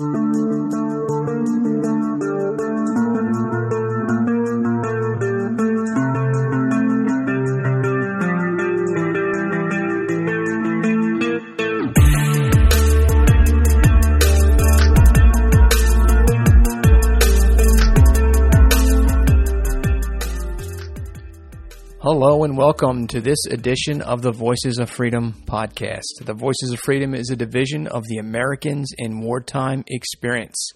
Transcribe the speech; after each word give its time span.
thank 0.00 0.36
you 0.36 0.49
welcome 22.60 23.06
to 23.06 23.22
this 23.22 23.46
edition 23.46 24.02
of 24.02 24.20
the 24.20 24.30
Voices 24.30 24.78
of 24.78 24.90
Freedom 24.90 25.32
podcast. 25.46 26.02
The 26.20 26.34
Voices 26.34 26.72
of 26.74 26.80
Freedom 26.80 27.14
is 27.14 27.30
a 27.30 27.36
division 27.36 27.86
of 27.86 28.04
the 28.06 28.18
Americans 28.18 28.90
in 28.98 29.22
Wartime 29.22 29.82
Experience, 29.86 30.72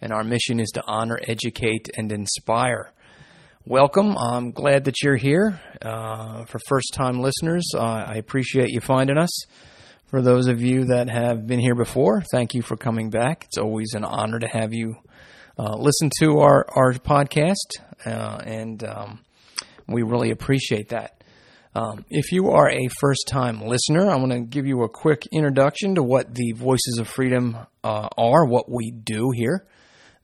and 0.00 0.12
our 0.12 0.24
mission 0.24 0.58
is 0.58 0.70
to 0.70 0.82
honor, 0.88 1.20
educate, 1.28 1.88
and 1.96 2.10
inspire. 2.10 2.90
Welcome. 3.64 4.18
I'm 4.18 4.50
glad 4.50 4.86
that 4.86 5.04
you're 5.04 5.14
here. 5.14 5.60
Uh, 5.80 6.46
for 6.46 6.58
first 6.66 6.94
time 6.94 7.20
listeners, 7.20 7.64
uh, 7.76 7.78
I 7.78 8.14
appreciate 8.14 8.70
you 8.70 8.80
finding 8.80 9.16
us. 9.16 9.30
For 10.06 10.22
those 10.22 10.48
of 10.48 10.60
you 10.60 10.86
that 10.86 11.08
have 11.08 11.46
been 11.46 11.60
here 11.60 11.76
before, 11.76 12.24
thank 12.32 12.54
you 12.54 12.62
for 12.62 12.76
coming 12.76 13.08
back. 13.08 13.44
It's 13.44 13.58
always 13.58 13.94
an 13.94 14.04
honor 14.04 14.40
to 14.40 14.48
have 14.48 14.74
you 14.74 14.96
uh, 15.56 15.76
listen 15.76 16.10
to 16.18 16.40
our, 16.40 16.66
our 16.74 16.94
podcast. 16.94 17.78
Uh, 18.04 18.40
and 18.44 18.82
um, 18.82 19.20
we 19.86 20.02
really 20.02 20.32
appreciate 20.32 20.88
that. 20.88 21.19
Um, 21.72 22.04
if 22.10 22.32
you 22.32 22.48
are 22.48 22.68
a 22.68 22.88
first 22.98 23.28
time 23.28 23.62
listener, 23.62 24.10
I 24.10 24.16
want 24.16 24.32
to 24.32 24.40
give 24.40 24.66
you 24.66 24.82
a 24.82 24.88
quick 24.88 25.28
introduction 25.30 25.94
to 25.94 26.02
what 26.02 26.34
the 26.34 26.52
Voices 26.56 26.98
of 26.98 27.06
Freedom 27.06 27.56
uh, 27.84 28.08
are, 28.18 28.44
what 28.44 28.68
we 28.68 28.90
do 28.90 29.30
here. 29.32 29.68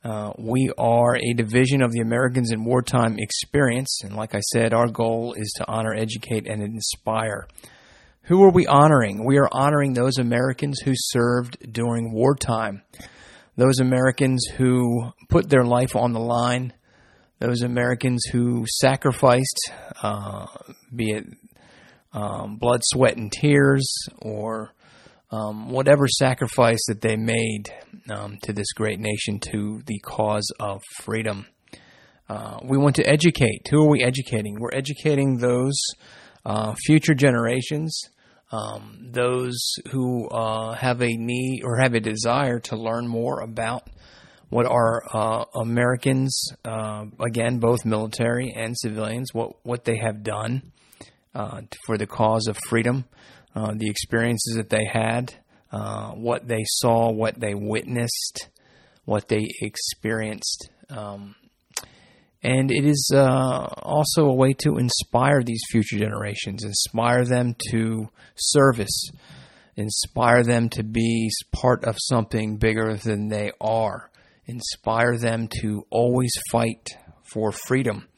Uh, 0.02 0.32
we 0.38 0.72
are 0.76 1.14
a 1.14 1.34
division 1.34 1.82
of 1.82 1.92
the 1.92 2.00
Americans 2.00 2.50
in 2.50 2.64
Wartime 2.64 3.16
Experience, 3.18 4.00
and 4.02 4.16
like 4.16 4.34
I 4.34 4.40
said, 4.40 4.74
our 4.74 4.88
goal 4.88 5.34
is 5.36 5.52
to 5.58 5.68
honor, 5.68 5.94
educate, 5.94 6.48
and 6.48 6.62
inspire. 6.62 7.46
Who 8.22 8.42
are 8.42 8.50
we 8.50 8.66
honoring? 8.66 9.24
We 9.24 9.38
are 9.38 9.48
honoring 9.52 9.92
those 9.92 10.18
Americans 10.18 10.80
who 10.80 10.94
served 10.96 11.72
during 11.72 12.12
wartime, 12.12 12.82
those 13.56 13.78
Americans 13.78 14.44
who 14.56 15.12
put 15.28 15.48
their 15.48 15.64
life 15.64 15.94
on 15.94 16.12
the 16.12 16.20
line 16.20 16.72
those 17.38 17.62
Americans 17.62 18.24
who 18.32 18.64
sacrificed, 18.80 19.70
uh, 20.02 20.46
be 20.94 21.10
it 21.10 21.24
um, 22.12 22.56
blood, 22.56 22.80
sweat, 22.82 23.16
and 23.16 23.30
tears, 23.30 23.86
or 24.22 24.72
um, 25.30 25.70
whatever 25.70 26.06
sacrifice 26.08 26.80
that 26.88 27.00
they 27.02 27.16
made 27.16 27.64
um, 28.10 28.38
to 28.42 28.52
this 28.52 28.72
great 28.72 29.00
nation 29.00 29.38
to 29.40 29.82
the 29.86 29.98
cause 29.98 30.50
of 30.58 30.82
freedom. 31.02 31.46
Uh, 32.28 32.58
we 32.64 32.78
want 32.78 32.96
to 32.96 33.08
educate. 33.08 33.66
Who 33.70 33.84
are 33.84 33.90
we 33.90 34.02
educating? 34.02 34.56
We're 34.58 34.74
educating 34.74 35.38
those 35.38 35.78
uh, 36.44 36.74
future 36.86 37.14
generations, 37.14 38.00
um, 38.50 39.08
those 39.10 39.58
who 39.90 40.28
uh, 40.28 40.74
have 40.74 41.02
a 41.02 41.16
need 41.16 41.62
or 41.64 41.78
have 41.78 41.94
a 41.94 42.00
desire 42.00 42.60
to 42.60 42.76
learn 42.76 43.06
more 43.06 43.40
about 43.40 43.88
what 44.48 44.66
are 44.66 45.02
uh, 45.12 45.44
Americans, 45.60 46.52
uh, 46.64 47.06
again, 47.20 47.58
both 47.58 47.84
military 47.84 48.52
and 48.54 48.76
civilians, 48.78 49.30
what 49.32 49.54
what 49.64 49.84
they 49.84 49.96
have 49.96 50.22
done 50.22 50.72
uh, 51.34 51.62
for 51.84 51.98
the 51.98 52.06
cause 52.06 52.46
of 52.46 52.56
freedom, 52.68 53.04
uh, 53.54 53.72
the 53.76 53.90
experiences 53.90 54.54
that 54.56 54.70
they 54.70 54.84
had, 54.84 55.34
uh, 55.72 56.12
what 56.12 56.46
they 56.46 56.64
saw, 56.64 57.10
what 57.10 57.38
they 57.40 57.54
witnessed, 57.54 58.48
what 59.04 59.28
they 59.28 59.48
experienced. 59.60 60.70
Um, 60.90 61.34
and 62.42 62.70
it 62.70 62.84
is 62.84 63.10
uh, 63.12 63.66
also 63.82 64.26
a 64.26 64.34
way 64.34 64.52
to 64.60 64.76
inspire 64.76 65.42
these 65.42 65.62
future 65.72 65.98
generations, 65.98 66.62
inspire 66.62 67.24
them 67.24 67.56
to 67.70 68.08
service, 68.36 69.10
inspire 69.74 70.44
them 70.44 70.68
to 70.68 70.84
be 70.84 71.28
part 71.50 71.84
of 71.84 71.96
something 71.98 72.58
bigger 72.58 72.94
than 72.94 73.28
they 73.28 73.50
are 73.60 74.10
inspire 74.46 75.18
them 75.18 75.48
to 75.60 75.86
always 75.90 76.32
fight 76.50 76.88
for 77.22 77.52
freedom 77.52 78.08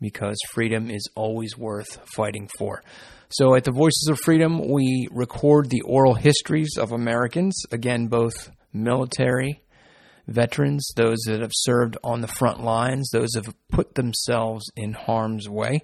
because 0.00 0.36
freedom 0.52 0.90
is 0.90 1.08
always 1.14 1.56
worth 1.56 1.98
fighting 2.14 2.48
for. 2.58 2.82
So 3.30 3.54
at 3.54 3.64
the 3.64 3.72
Voices 3.72 4.08
of 4.10 4.20
Freedom, 4.20 4.68
we 4.68 5.08
record 5.10 5.70
the 5.70 5.80
oral 5.82 6.14
histories 6.14 6.76
of 6.78 6.92
Americans, 6.92 7.62
again, 7.70 8.08
both 8.08 8.50
military 8.74 9.62
veterans, 10.26 10.92
those 10.96 11.18
that 11.26 11.40
have 11.40 11.52
served 11.54 11.96
on 12.04 12.20
the 12.20 12.28
front 12.28 12.62
lines, 12.62 13.08
those 13.10 13.30
that 13.30 13.46
have 13.46 13.54
put 13.70 13.94
themselves 13.94 14.70
in 14.76 14.92
harm's 14.92 15.48
way. 15.48 15.80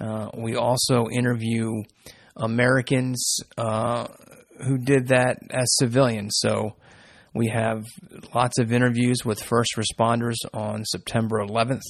Uh, 0.00 0.28
we 0.36 0.54
also 0.54 1.08
interview 1.10 1.82
Americans 2.36 3.40
uh, 3.56 4.06
who 4.64 4.78
did 4.78 5.08
that 5.08 5.38
as 5.50 5.66
civilians. 5.78 6.36
So 6.38 6.76
we 7.34 7.48
have 7.48 7.84
lots 8.34 8.58
of 8.58 8.72
interviews 8.72 9.24
with 9.24 9.42
first 9.42 9.76
responders 9.76 10.36
on 10.52 10.84
September 10.84 11.38
11th, 11.38 11.82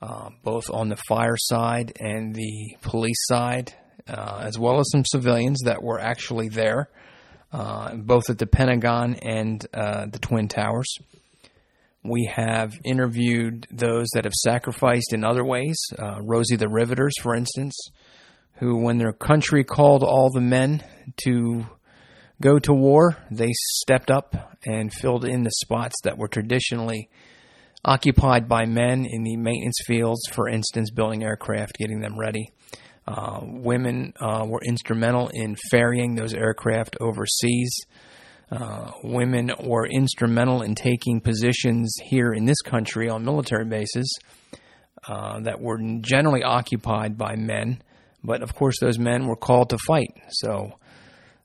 uh, 0.00 0.30
both 0.42 0.70
on 0.70 0.88
the 0.88 0.96
fire 1.08 1.36
side 1.36 1.92
and 2.00 2.34
the 2.34 2.76
police 2.82 3.26
side, 3.26 3.74
uh, 4.08 4.42
as 4.42 4.58
well 4.58 4.78
as 4.78 4.86
some 4.90 5.04
civilians 5.04 5.60
that 5.64 5.82
were 5.82 5.98
actually 5.98 6.48
there, 6.48 6.88
uh, 7.52 7.94
both 7.94 8.30
at 8.30 8.38
the 8.38 8.46
Pentagon 8.46 9.14
and 9.16 9.66
uh, 9.74 10.06
the 10.06 10.18
Twin 10.18 10.48
Towers. 10.48 10.92
We 12.02 12.30
have 12.34 12.74
interviewed 12.84 13.66
those 13.70 14.08
that 14.14 14.24
have 14.24 14.34
sacrificed 14.34 15.12
in 15.12 15.24
other 15.24 15.44
ways, 15.44 15.78
uh, 15.98 16.20
Rosie 16.20 16.56
the 16.56 16.68
Riveters, 16.68 17.14
for 17.22 17.34
instance, 17.34 17.74
who, 18.56 18.82
when 18.82 18.98
their 18.98 19.12
country 19.12 19.64
called 19.64 20.02
all 20.02 20.30
the 20.30 20.40
men 20.40 20.84
to 21.24 21.66
go 22.44 22.58
to 22.58 22.74
war, 22.74 23.16
they 23.30 23.50
stepped 23.52 24.10
up 24.10 24.58
and 24.66 24.92
filled 24.92 25.24
in 25.24 25.42
the 25.44 25.50
spots 25.50 25.94
that 26.04 26.18
were 26.18 26.28
traditionally 26.28 27.08
occupied 27.84 28.48
by 28.48 28.66
men 28.66 29.06
in 29.06 29.22
the 29.22 29.36
maintenance 29.36 29.78
fields, 29.86 30.20
for 30.30 30.48
instance, 30.48 30.90
building 30.90 31.24
aircraft, 31.24 31.78
getting 31.78 32.00
them 32.00 32.18
ready. 32.18 32.50
Uh, 33.08 33.40
women 33.42 34.12
uh, 34.20 34.44
were 34.46 34.60
instrumental 34.66 35.30
in 35.32 35.56
ferrying 35.70 36.14
those 36.14 36.34
aircraft 36.34 36.96
overseas. 37.00 37.74
Uh, 38.50 38.90
women 39.02 39.50
were 39.62 39.86
instrumental 39.86 40.60
in 40.62 40.74
taking 40.74 41.20
positions 41.20 41.94
here 42.04 42.32
in 42.32 42.44
this 42.44 42.60
country 42.60 43.08
on 43.08 43.24
military 43.24 43.64
bases 43.64 44.18
uh, 45.08 45.40
that 45.40 45.60
were 45.60 45.78
generally 46.00 46.42
occupied 46.42 47.16
by 47.16 47.36
men. 47.36 47.82
But 48.22 48.42
of 48.42 48.54
course, 48.54 48.76
those 48.80 48.98
men 48.98 49.26
were 49.26 49.36
called 49.36 49.70
to 49.70 49.78
fight. 49.86 50.14
So 50.30 50.78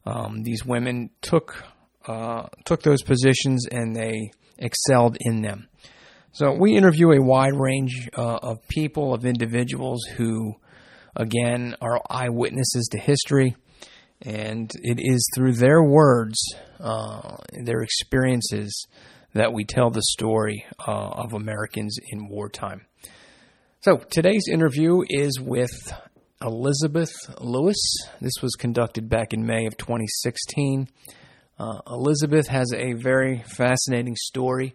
um, 0.05 0.43
these 0.43 0.65
women 0.65 1.09
took 1.21 1.63
uh, 2.07 2.47
took 2.65 2.81
those 2.81 3.03
positions 3.03 3.67
and 3.69 3.95
they 3.95 4.31
excelled 4.57 5.17
in 5.19 5.41
them. 5.41 5.67
So 6.31 6.53
we 6.53 6.75
interview 6.75 7.11
a 7.11 7.21
wide 7.21 7.55
range 7.55 8.09
uh, 8.15 8.39
of 8.41 8.67
people, 8.67 9.13
of 9.13 9.25
individuals 9.25 10.03
who, 10.15 10.55
again, 11.15 11.75
are 11.81 12.01
eyewitnesses 12.09 12.87
to 12.91 12.99
history, 12.99 13.55
and 14.21 14.71
it 14.81 14.99
is 14.99 15.27
through 15.35 15.53
their 15.53 15.83
words, 15.83 16.39
uh, 16.79 17.37
their 17.63 17.81
experiences, 17.81 18.87
that 19.33 19.53
we 19.53 19.65
tell 19.65 19.89
the 19.89 20.03
story 20.03 20.65
uh, 20.87 20.91
of 20.91 21.33
Americans 21.33 21.97
in 22.11 22.29
wartime. 22.29 22.85
So 23.81 23.97
today's 23.97 24.47
interview 24.51 25.01
is 25.07 25.39
with 25.39 25.71
Elizabeth 26.41 27.11
Lewis. 27.41 27.75
This 28.21 28.41
was 28.41 28.55
conducted 28.55 29.09
back 29.09 29.33
in 29.33 29.45
May 29.45 29.65
of 29.65 29.75
2016. 29.75 30.87
Uh, 31.59 31.79
Elizabeth 31.85 32.47
has 32.47 32.71
a 32.73 32.93
very 32.93 33.43
fascinating 33.43 34.15
story. 34.15 34.73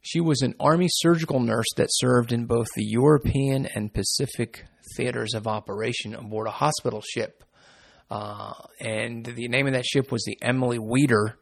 She 0.00 0.20
was 0.20 0.42
an 0.42 0.54
Army 0.60 0.86
surgical 0.88 1.40
nurse 1.40 1.66
that 1.76 1.88
served 1.90 2.32
in 2.32 2.46
both 2.46 2.68
the 2.76 2.84
European 2.84 3.66
and 3.74 3.92
Pacific 3.92 4.64
theaters 4.96 5.34
of 5.34 5.48
operation 5.48 6.14
aboard 6.14 6.46
a 6.46 6.52
hospital 6.52 7.00
ship. 7.00 7.42
Uh, 8.08 8.52
and 8.78 9.24
the 9.24 9.48
name 9.48 9.66
of 9.66 9.72
that 9.72 9.84
ship 9.84 10.12
was 10.12 10.22
the 10.24 10.38
Emily 10.40 10.78
Weder. 10.78 11.36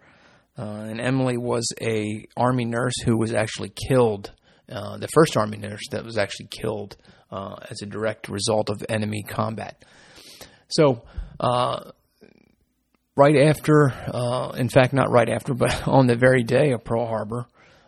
Uh, 0.58 0.86
and 0.88 1.02
Emily 1.02 1.36
was 1.36 1.66
a 1.82 2.24
Army 2.34 2.64
nurse 2.64 2.98
who 3.04 3.18
was 3.18 3.34
actually 3.34 3.72
killed, 3.88 4.32
uh, 4.72 4.96
the 4.96 5.08
first 5.08 5.36
Army 5.36 5.58
nurse 5.58 5.82
that 5.90 6.02
was 6.02 6.16
actually 6.16 6.48
killed 6.50 6.96
uh, 7.30 7.56
as 7.70 7.82
a 7.82 7.86
direct 7.86 8.28
result 8.28 8.70
of 8.70 8.84
enemy 8.88 9.22
combat. 9.22 9.84
So, 10.68 11.02
uh, 11.38 11.90
right 13.16 13.36
after, 13.36 13.92
uh, 14.12 14.52
in 14.56 14.68
fact, 14.68 14.92
not 14.92 15.10
right 15.10 15.28
after, 15.28 15.54
but 15.54 15.86
on 15.88 16.06
the 16.06 16.16
very 16.16 16.42
day 16.42 16.72
of 16.72 16.84
Pearl 16.84 17.06
Harbor, 17.06 17.46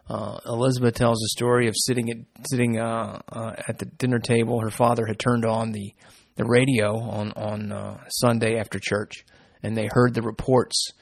uh, 0.08 0.38
Elizabeth 0.46 0.94
tells 0.94 1.18
the 1.18 1.28
story 1.28 1.68
of 1.68 1.74
sitting 1.76 2.10
at 2.10 2.46
sitting 2.50 2.78
uh, 2.78 3.20
uh, 3.28 3.54
at 3.68 3.78
the 3.78 3.86
dinner 3.86 4.18
table. 4.18 4.60
Her 4.60 4.70
father 4.70 5.06
had 5.06 5.18
turned 5.18 5.44
on 5.44 5.72
the 5.72 5.94
the 6.36 6.44
radio 6.44 6.98
on 6.98 7.32
on 7.32 8.00
Sunday 8.08 8.58
after 8.58 8.78
church, 8.80 9.24
and 9.62 9.76
they 9.76 9.88
heard 9.92 10.14
the 10.14 10.22
reports 10.22 10.92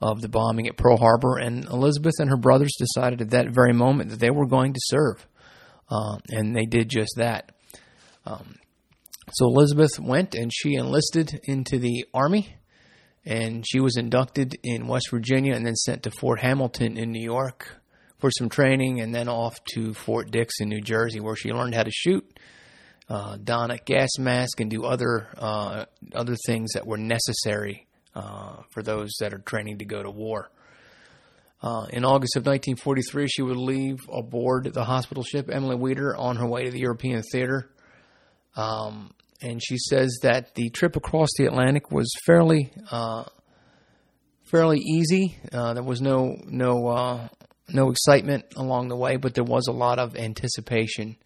of 0.00 0.20
the 0.20 0.28
bombing 0.28 0.68
at 0.68 0.76
Pearl 0.76 0.96
Harbor, 0.96 1.38
and 1.38 1.64
Elizabeth 1.66 2.14
and 2.18 2.30
her 2.30 2.36
brothers 2.36 2.72
decided 2.78 3.20
at 3.20 3.30
that 3.30 3.50
very 3.50 3.72
moment 3.72 4.10
that 4.10 4.20
they 4.20 4.30
were 4.30 4.46
going 4.46 4.72
to 4.74 4.80
serve, 4.84 5.26
uh, 5.90 6.18
and 6.30 6.54
they 6.54 6.66
did 6.66 6.88
just 6.88 7.14
that. 7.16 7.52
Um, 8.26 8.56
so 9.32 9.46
Elizabeth 9.46 9.98
went 9.98 10.34
and 10.34 10.52
she 10.52 10.74
enlisted 10.74 11.40
into 11.44 11.78
the 11.78 12.06
Army, 12.12 12.56
and 13.24 13.64
she 13.66 13.80
was 13.80 13.96
inducted 13.96 14.58
in 14.62 14.86
West 14.86 15.10
Virginia 15.10 15.54
and 15.54 15.66
then 15.66 15.74
sent 15.74 16.04
to 16.04 16.10
Fort 16.10 16.40
Hamilton 16.40 16.96
in 16.96 17.10
New 17.10 17.24
York 17.24 17.80
for 18.18 18.30
some 18.30 18.48
training, 18.48 19.00
and 19.00 19.14
then 19.14 19.28
off 19.28 19.62
to 19.74 19.92
Fort 19.92 20.30
Dix 20.30 20.60
in 20.60 20.68
New 20.68 20.80
Jersey, 20.80 21.20
where 21.20 21.36
she 21.36 21.52
learned 21.52 21.74
how 21.74 21.82
to 21.82 21.90
shoot, 21.90 22.38
uh, 23.08 23.36
don 23.42 23.70
a 23.70 23.76
gas 23.78 24.08
mask, 24.18 24.60
and 24.60 24.70
do 24.70 24.84
other 24.84 25.28
uh, 25.36 25.84
other 26.14 26.34
things 26.46 26.72
that 26.72 26.86
were 26.86 26.96
necessary 26.96 27.86
uh, 28.14 28.62
for 28.70 28.82
those 28.82 29.12
that 29.20 29.34
are 29.34 29.38
training 29.38 29.78
to 29.78 29.84
go 29.84 30.02
to 30.02 30.10
war. 30.10 30.50
Uh, 31.62 31.86
in 31.90 32.04
August 32.04 32.36
of 32.36 32.42
1943, 32.42 33.28
she 33.28 33.42
would 33.42 33.56
leave 33.56 33.98
aboard 34.12 34.72
the 34.72 34.84
hospital 34.84 35.22
ship 35.22 35.50
Emily 35.50 35.76
Weder 35.76 36.16
on 36.16 36.36
her 36.36 36.46
way 36.46 36.64
to 36.64 36.70
the 36.70 36.80
European 36.80 37.22
theater. 37.32 37.70
Um, 38.56 39.12
and 39.42 39.62
she 39.62 39.76
says 39.78 40.18
that 40.22 40.54
the 40.54 40.70
trip 40.70 40.96
across 40.96 41.28
the 41.36 41.44
Atlantic 41.46 41.90
was 41.90 42.10
fairly 42.24 42.72
uh, 42.90 43.24
fairly 44.44 44.78
easy. 44.78 45.36
Uh, 45.52 45.74
there 45.74 45.82
was 45.82 46.00
no 46.00 46.36
no 46.46 46.86
uh, 46.88 47.28
no 47.68 47.90
excitement 47.90 48.44
along 48.56 48.88
the 48.88 48.96
way, 48.96 49.16
but 49.16 49.34
there 49.34 49.44
was 49.44 49.66
a 49.68 49.72
lot 49.72 49.98
of 49.98 50.16
anticipation 50.16 51.16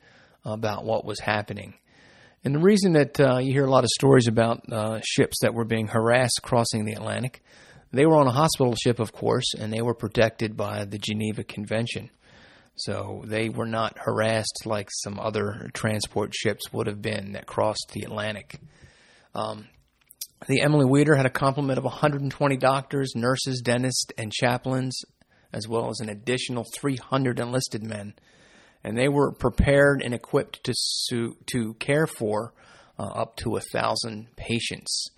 about 0.45 0.85
what 0.85 1.05
was 1.05 1.21
happening. 1.21 1.75
And 2.43 2.55
the 2.55 2.61
reason 2.61 2.95
that 2.95 3.21
uh, 3.21 3.39
you 3.39 3.53
hear 3.53 3.67
a 3.67 3.71
lot 3.71 3.85
of 3.85 3.91
stories 3.91 4.27
about 4.27 4.63
uh, 4.73 5.01
ships 5.05 5.41
that 5.43 5.53
were 5.53 5.67
being 5.67 5.89
harassed 5.89 6.41
crossing 6.43 6.87
the 6.87 6.95
Atlantic, 6.95 7.43
they 7.93 8.07
were 8.07 8.17
on 8.17 8.27
a 8.27 8.33
hospital 8.33 8.75
ship, 8.75 8.99
of 8.99 9.13
course, 9.13 9.53
and 9.59 9.73
they 9.73 9.83
were 9.83 9.95
protected 9.95 10.57
by 10.57 10.87
the 10.87 10.99
Geneva 10.99 11.45
Convention. 11.45 12.09
So 12.85 13.23
they 13.27 13.49
were 13.49 13.67
not 13.67 13.99
harassed 13.99 14.63
like 14.65 14.89
some 14.91 15.19
other 15.19 15.71
transport 15.73 16.35
ships 16.35 16.73
would 16.73 16.87
have 16.87 17.03
been 17.03 17.33
that 17.33 17.47
crossed 17.47 17.91
the 17.93 18.03
Atlantic. 18.03 18.59
Um, 19.35 19.69
the 20.49 20.63
Emily 20.63 20.87
Weder 20.87 21.17
had 21.17 21.27
a 21.27 21.31
complement 21.31 21.79
of 21.79 21.85
120 21.85 22.57
doctors, 22.57 23.13
nurses, 23.15 23.61
dentists, 23.63 24.07
and 24.17 24.33
chaplains, 24.33 25.03
as 25.53 25.69
well 25.69 25.91
as 25.91 26.01
an 26.01 26.09
additional 26.09 26.65
300 26.79 27.39
enlisted 27.39 27.83
men 27.83 28.15
and 28.83 28.97
they 28.97 29.09
were 29.09 29.33
prepared 29.33 30.03
and 30.03 30.15
equipped 30.15 30.65
to 30.65 30.73
su- 30.75 31.37
to 31.47 31.75
care 31.75 32.07
for 32.07 32.53
uh, 32.99 33.03
up 33.03 33.37
to 33.37 33.57
a 33.57 33.61
thousand 33.73 34.29
patients. 34.37 35.11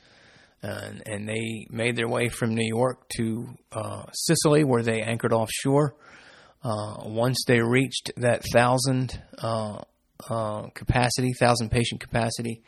And, 0.65 1.03
and, 1.06 1.29
they 1.29 1.67
made 1.70 1.97
their 1.97 2.08
way 2.08 2.29
from 2.29 2.55
New 2.55 2.69
York 2.69 3.08
to 3.17 3.49
uh, 3.73 4.05
Sicily, 4.12 4.62
where 4.62 4.85
they 4.85 5.03
anchored 5.03 5.32
offshore. 5.32 5.97
Uh, 6.64 6.94
once 7.05 7.38
they 7.47 7.61
reached 7.61 8.12
that 8.17 8.43
thousand 8.53 9.20
uh, 9.38 9.81
uh, 10.31 10.69
capacity, 10.75 11.32
thousand 11.32 11.70
patient 11.70 12.00
capacity, 12.00 12.62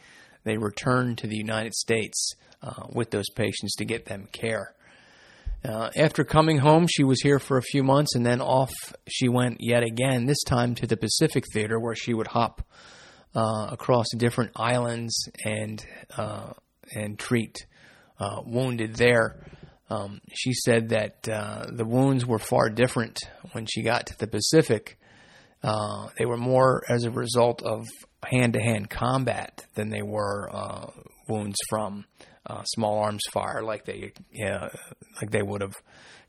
they 0.44 0.56
returned 0.56 1.18
to 1.18 1.26
the 1.28 1.36
United 1.36 1.74
States 1.74 2.34
uh, 2.62 2.86
with 2.92 3.10
those 3.10 3.30
patients 3.36 3.76
to 3.76 3.84
get 3.84 4.06
them 4.06 4.28
care. 4.32 4.74
Uh, 5.64 5.90
after 5.96 6.24
coming 6.24 6.58
home, 6.58 6.86
she 6.86 7.04
was 7.04 7.20
here 7.22 7.38
for 7.38 7.56
a 7.56 7.62
few 7.62 7.82
months, 7.82 8.14
and 8.14 8.26
then 8.26 8.40
off 8.40 8.72
she 9.08 9.28
went 9.28 9.58
yet 9.60 9.82
again. 9.82 10.26
This 10.26 10.42
time 10.42 10.74
to 10.74 10.86
the 10.86 10.96
Pacific 10.96 11.44
Theater, 11.52 11.78
where 11.78 11.94
she 11.94 12.12
would 12.12 12.26
hop 12.26 12.62
uh, 13.34 13.68
across 13.70 14.06
different 14.16 14.50
islands 14.56 15.28
and 15.44 15.84
and 16.92 17.18
treat 17.18 17.64
wounded 18.44 18.96
there. 18.96 19.36
Um, 19.90 20.20
she 20.32 20.52
said 20.54 20.88
that 20.90 21.28
uh, 21.28 21.66
the 21.70 21.84
wounds 21.84 22.24
were 22.24 22.38
far 22.38 22.70
different 22.70 23.18
when 23.52 23.66
she 23.66 23.82
got 23.82 24.06
to 24.06 24.18
the 24.18 24.26
Pacific. 24.26 24.98
Uh, 25.62 26.08
they 26.18 26.26
were 26.26 26.36
more 26.36 26.82
as 26.88 27.04
a 27.04 27.10
result 27.10 27.62
of 27.62 27.86
hand-to-hand 28.24 28.88
combat 28.88 29.66
than 29.74 29.90
they 29.90 30.02
were 30.02 30.48
wounds 31.28 31.56
from 31.68 32.04
uh, 32.46 32.62
small 32.64 32.98
arms 32.98 33.22
fire 33.32 33.62
like 33.62 33.84
they 33.84 34.12
uh, 34.46 34.68
like 35.20 35.30
they 35.30 35.42
would 35.42 35.62
have 35.62 35.74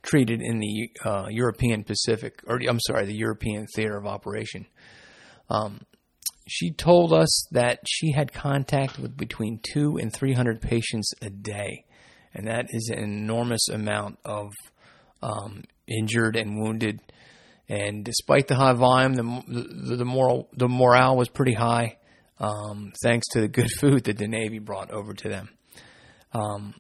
treated 0.02 0.42
in 0.42 0.60
the 0.60 0.90
uh, 1.04 1.25
European 1.30 1.84
Pacific 1.84 2.42
or 2.48 2.60
I'm 2.68 2.80
sorry 2.80 3.06
the 3.06 3.16
European 3.16 3.66
theater 3.75 3.98
of 3.98 4.06
operation. 4.06 4.66
Um, 5.50 5.81
she 6.48 6.72
told 6.72 7.12
us 7.12 7.48
that 7.52 7.80
she 7.88 8.12
had 8.12 8.31
contact 8.31 9.00
with 9.00 9.18
between 9.18 9.60
two 9.74 9.98
and 9.98 10.13
three 10.13 10.34
hundred 10.34 10.62
patients 10.62 11.12
a 11.22 11.30
day, 11.30 11.86
and 12.35 12.47
that 12.47 12.67
is 12.69 12.89
an 12.89 12.99
enormous 12.99 13.69
amount 13.69 14.19
of 14.25 14.51
um, 15.23 15.63
injured 15.87 16.35
and 16.35 16.59
wounded. 16.59 16.99
And 17.67 18.03
despite 18.03 18.47
the 18.47 18.55
high 18.55 18.73
volume, 18.73 19.13
the 19.13 19.43
the, 19.47 19.95
the 19.95 20.05
moral 20.05 20.49
the 20.53 20.67
morale 20.67 21.15
was 21.15 21.29
pretty 21.29 21.53
high, 21.53 21.97
um, 22.39 22.91
thanks 23.01 23.27
to 23.29 23.41
the 23.41 23.47
good 23.47 23.71
food 23.79 24.03
that 24.03 24.17
the 24.17 24.27
Navy 24.27 24.59
brought 24.59 24.91
over 24.91 25.13
to 25.13 25.29
them. 25.29 25.49
Um, 26.33 26.75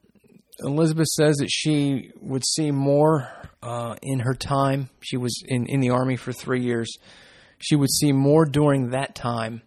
Elizabeth 0.59 1.07
says 1.07 1.37
that 1.37 1.49
she 1.49 2.11
would 2.21 2.45
see 2.45 2.71
more 2.71 3.29
uh, 3.63 3.95
in 4.01 4.19
her 4.19 4.33
time. 4.33 4.89
She 5.01 5.17
was 5.17 5.41
in, 5.45 5.65
in 5.67 5.79
the 5.79 5.89
Army 5.89 6.15
for 6.15 6.31
three 6.31 6.61
years. 6.61 6.97
She 7.57 7.75
would 7.75 7.89
see 7.89 8.11
more 8.11 8.45
during 8.45 8.91
that 8.91 9.15
time 9.15 9.63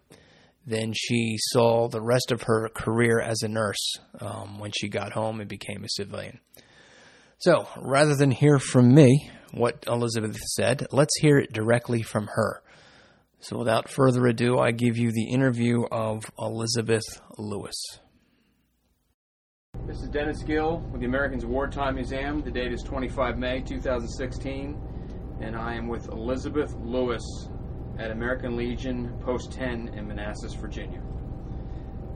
than 0.65 0.93
she 0.95 1.35
saw 1.37 1.87
the 1.87 2.01
rest 2.01 2.31
of 2.31 2.43
her 2.43 2.69
career 2.69 3.19
as 3.19 3.41
a 3.41 3.47
nurse 3.47 3.95
um, 4.19 4.59
when 4.59 4.71
she 4.71 4.89
got 4.89 5.13
home 5.13 5.39
and 5.39 5.49
became 5.49 5.83
a 5.83 5.89
civilian. 5.89 6.39
So, 7.39 7.67
rather 7.77 8.15
than 8.15 8.31
hear 8.31 8.59
from 8.59 8.93
me 8.93 9.31
what 9.51 9.85
Elizabeth 9.87 10.37
said, 10.37 10.85
let's 10.91 11.17
hear 11.21 11.37
it 11.37 11.53
directly 11.53 12.01
from 12.01 12.27
her. 12.33 12.61
So, 13.39 13.57
without 13.57 13.89
further 13.89 14.25
ado, 14.27 14.59
I 14.59 14.71
give 14.71 14.97
you 14.97 15.11
the 15.11 15.31
interview 15.31 15.85
of 15.89 16.23
Elizabeth 16.37 17.05
Lewis. 17.37 17.81
This 19.87 20.01
is 20.01 20.09
Dennis 20.09 20.43
Gill 20.43 20.79
with 20.91 20.99
the 20.99 21.07
Americans 21.07 21.45
Wartime 21.45 21.95
Museum. 21.95 22.41
The 22.41 22.51
date 22.51 22.73
is 22.73 22.83
25 22.83 23.37
May 23.37 23.61
2016, 23.61 24.77
and 25.41 25.55
I 25.55 25.75
am 25.75 25.87
with 25.87 26.09
Elizabeth 26.09 26.75
Lewis 26.75 27.23
at 27.99 28.11
American 28.11 28.55
Legion 28.55 29.13
Post 29.19 29.51
10 29.51 29.89
in 29.89 30.07
Manassas, 30.07 30.53
Virginia. 30.53 31.01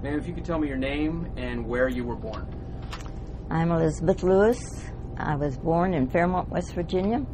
Ma'am, 0.01 0.18
if 0.18 0.27
you 0.27 0.33
could 0.33 0.45
tell 0.45 0.57
me 0.57 0.68
your 0.68 0.77
name 0.77 1.31
and 1.35 1.68
where 1.68 1.89
you 1.89 2.06
were 2.06 2.15
born. 2.15 2.47
I'm 3.50 3.69
Elizabeth 3.71 4.24
Lewis. 4.24 4.85
I 5.18 5.35
was 5.35 5.57
born 5.57 5.94
in 5.94 6.07
Fairmont, 6.07 6.50
West 6.50 6.74
Virginia. 6.74 7.25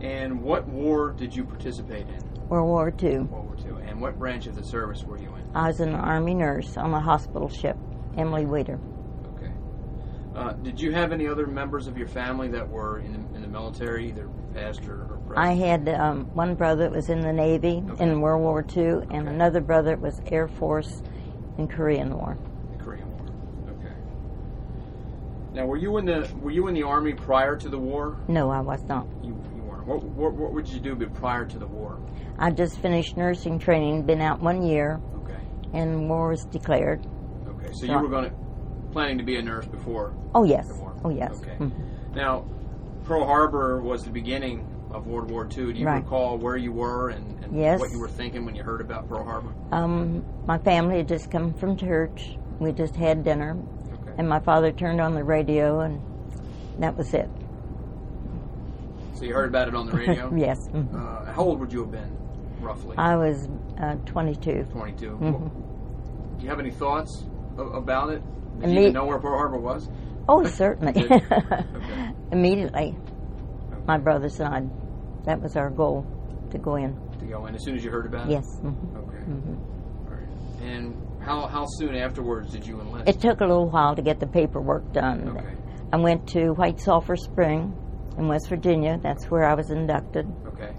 And 0.00 0.40
what 0.40 0.66
war 0.68 1.10
did 1.10 1.34
you 1.34 1.44
participate 1.44 2.06
in? 2.08 2.48
World 2.48 2.68
War 2.68 2.94
II. 3.02 3.18
World 3.18 3.46
War 3.46 3.56
II. 3.80 3.88
And 3.88 4.00
what 4.00 4.18
branch 4.18 4.46
of 4.46 4.54
the 4.54 4.64
service 4.64 5.02
were 5.02 5.18
you 5.18 5.34
in? 5.34 5.44
I 5.54 5.66
was 5.68 5.80
an 5.80 5.94
Army 5.94 6.34
nurse 6.34 6.76
on 6.76 6.94
a 6.94 7.00
hospital 7.00 7.48
ship, 7.48 7.76
Emily 8.16 8.44
Weder. 8.44 8.78
Uh, 10.34 10.52
did 10.52 10.80
you 10.80 10.92
have 10.92 11.12
any 11.12 11.26
other 11.26 11.46
members 11.46 11.88
of 11.88 11.98
your 11.98 12.06
family 12.06 12.48
that 12.48 12.68
were 12.68 13.00
in 13.00 13.12
the, 13.12 13.36
in 13.36 13.42
the 13.42 13.48
military, 13.48 14.08
either 14.08 14.28
past 14.54 14.86
or? 14.86 15.06
I 15.36 15.52
had 15.52 15.88
um, 15.88 16.24
one 16.34 16.54
brother 16.54 16.84
that 16.84 16.92
was 16.92 17.08
in 17.08 17.20
the 17.20 17.32
Navy 17.32 17.82
okay. 17.90 18.04
in 18.04 18.20
World 18.20 18.42
War 18.42 18.64
II, 18.76 19.06
and 19.10 19.28
another 19.28 19.60
brother 19.60 19.90
that 19.90 20.00
was 20.00 20.20
Air 20.26 20.48
Force 20.48 21.02
in 21.58 21.68
Korean 21.68 22.16
War. 22.16 22.36
The 22.72 22.82
Korean 22.82 23.08
War. 23.12 23.26
Okay. 23.78 23.94
Now, 25.52 25.66
were 25.66 25.76
you 25.76 25.98
in 25.98 26.04
the 26.04 26.28
were 26.40 26.50
you 26.50 26.66
in 26.68 26.74
the 26.74 26.82
Army 26.82 27.12
prior 27.12 27.56
to 27.56 27.68
the 27.68 27.78
war? 27.78 28.16
No, 28.28 28.50
I 28.50 28.60
was 28.60 28.82
not. 28.84 29.06
You, 29.22 29.40
you 29.54 29.62
weren't. 29.62 29.86
What, 29.86 30.02
what, 30.02 30.32
what 30.32 30.52
would 30.52 30.68
you 30.68 30.80
do 30.80 30.96
prior 31.10 31.44
to 31.44 31.58
the 31.58 31.66
war? 31.66 32.00
I 32.38 32.50
just 32.50 32.80
finished 32.80 33.16
nursing 33.16 33.58
training, 33.58 34.02
been 34.02 34.20
out 34.20 34.40
one 34.40 34.62
year. 34.62 35.00
Okay. 35.22 35.38
And 35.74 36.08
war 36.08 36.30
was 36.30 36.44
declared. 36.46 37.06
Okay, 37.46 37.68
so, 37.72 37.86
so 37.86 37.86
you 37.86 37.98
were 37.98 38.08
going 38.08 38.30
to 38.30 38.36
planning 38.92 39.18
to 39.18 39.24
be 39.24 39.36
a 39.36 39.42
nurse 39.42 39.66
before? 39.66 40.14
Oh 40.34 40.44
yes. 40.44 40.68
Oh 41.04 41.10
yes. 41.10 41.38
Okay. 41.40 41.56
Mm-hmm. 41.58 42.14
Now, 42.14 42.44
Pearl 43.10 43.26
Harbor 43.26 43.80
was 43.80 44.04
the 44.04 44.10
beginning 44.10 44.64
of 44.92 45.08
World 45.08 45.32
War 45.32 45.42
II. 45.42 45.72
Do 45.72 45.80
you 45.80 45.84
right. 45.84 46.00
recall 46.00 46.38
where 46.38 46.56
you 46.56 46.70
were 46.70 47.08
and, 47.08 47.42
and 47.42 47.58
yes. 47.58 47.80
what 47.80 47.90
you 47.90 47.98
were 47.98 48.06
thinking 48.06 48.44
when 48.44 48.54
you 48.54 48.62
heard 48.62 48.80
about 48.80 49.08
Pearl 49.08 49.24
Harbor? 49.24 49.52
Um, 49.72 50.24
my 50.46 50.58
family 50.58 50.98
had 50.98 51.08
just 51.08 51.28
come 51.28 51.52
from 51.52 51.76
church. 51.76 52.36
We 52.60 52.70
just 52.70 52.94
had 52.94 53.24
dinner, 53.24 53.58
okay. 53.94 54.12
and 54.16 54.28
my 54.28 54.38
father 54.38 54.70
turned 54.70 55.00
on 55.00 55.16
the 55.16 55.24
radio, 55.24 55.80
and 55.80 56.00
that 56.78 56.96
was 56.96 57.12
it. 57.12 57.28
So 59.14 59.24
you 59.24 59.34
heard 59.34 59.48
about 59.48 59.66
it 59.66 59.74
on 59.74 59.86
the 59.86 59.92
radio? 59.92 60.32
yes. 60.36 60.68
Mm-hmm. 60.68 60.94
Uh, 60.94 61.32
how 61.32 61.42
old 61.42 61.58
would 61.58 61.72
you 61.72 61.80
have 61.80 61.90
been, 61.90 62.16
roughly? 62.60 62.96
I 62.96 63.16
was 63.16 63.48
uh, 63.82 63.96
22. 64.06 64.68
22. 64.70 65.06
Mm-hmm. 65.06 66.38
do 66.38 66.44
you 66.44 66.48
have 66.48 66.60
any 66.60 66.70
thoughts 66.70 67.24
about 67.58 68.10
it? 68.10 68.22
Did 68.60 68.70
you 68.70 68.78
even 68.78 68.92
know 68.92 69.06
where 69.06 69.18
Pearl 69.18 69.36
Harbor 69.36 69.58
was? 69.58 69.88
Oh, 70.30 70.44
certainly. 70.44 70.92
okay. 71.10 71.64
Immediately, 72.30 72.94
okay. 72.96 73.82
my 73.84 73.98
brothers 73.98 74.38
and 74.38 74.48
I, 74.54 74.60
that 75.24 75.42
was 75.42 75.56
our 75.56 75.70
goal 75.70 76.06
to 76.52 76.58
go 76.58 76.76
in. 76.76 76.96
To 77.18 77.24
go 77.26 77.46
in 77.46 77.56
as 77.56 77.64
soon 77.64 77.74
as 77.74 77.82
you 77.82 77.90
heard 77.90 78.06
about 78.06 78.28
it. 78.28 78.34
Yes. 78.34 78.44
Mm-hmm. 78.62 78.96
Okay. 78.96 79.24
Mm-hmm. 79.24 80.06
All 80.06 80.14
right. 80.14 80.62
And 80.62 80.94
how 81.20 81.48
how 81.48 81.66
soon 81.66 81.96
afterwards 81.96 82.52
did 82.52 82.64
you 82.64 82.80
enlist? 82.80 83.08
It 83.08 83.20
took 83.20 83.40
a 83.40 83.44
little 83.44 83.68
while 83.68 83.96
to 83.96 84.02
get 84.02 84.20
the 84.20 84.28
paperwork 84.28 84.92
done. 84.92 85.36
Okay. 85.36 85.56
I 85.92 85.96
went 85.96 86.28
to 86.28 86.50
White 86.50 86.78
Sulphur 86.78 87.16
Spring 87.16 87.74
in 88.16 88.28
West 88.28 88.48
Virginia. 88.48 89.00
That's 89.02 89.24
where 89.26 89.44
I 89.44 89.54
was 89.54 89.72
inducted. 89.72 90.32
Okay. 90.46 90.72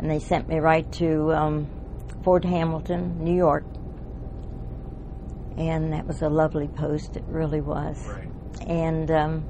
And 0.00 0.10
they 0.10 0.18
sent 0.18 0.48
me 0.48 0.58
right 0.58 0.90
to 0.94 1.32
um, 1.32 1.68
Fort 2.24 2.44
Hamilton, 2.44 3.22
New 3.22 3.36
York. 3.36 3.64
And 5.56 5.92
that 5.92 6.06
was 6.06 6.22
a 6.22 6.28
lovely 6.28 6.66
post, 6.66 7.16
it 7.16 7.24
really 7.26 7.60
was. 7.60 8.04
Right. 8.08 8.27
And 8.66 9.10
um, 9.10 9.44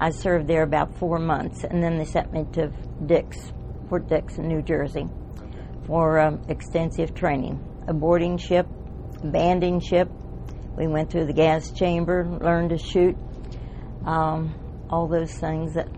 I 0.00 0.10
served 0.10 0.46
there 0.48 0.62
about 0.62 0.96
four 0.98 1.18
months, 1.18 1.64
and 1.64 1.82
then 1.82 1.96
they 1.98 2.04
sent 2.04 2.32
me 2.32 2.44
to 2.52 2.72
Dix, 3.06 3.52
Fort 3.88 4.08
Dix 4.08 4.38
in 4.38 4.48
New 4.48 4.62
Jersey, 4.62 5.08
for 5.86 6.18
um, 6.18 6.42
extensive 6.48 7.14
training. 7.14 7.60
A 7.88 7.92
boarding 7.94 8.36
ship, 8.38 8.66
banding 9.24 9.80
ship. 9.80 10.10
We 10.76 10.86
went 10.86 11.10
through 11.10 11.26
the 11.26 11.32
gas 11.32 11.70
chamber, 11.72 12.26
learned 12.40 12.70
to 12.70 12.78
shoot, 12.78 13.16
um, 14.04 14.54
all 14.88 15.06
those 15.08 15.32
things 15.34 15.74
that 15.74 15.88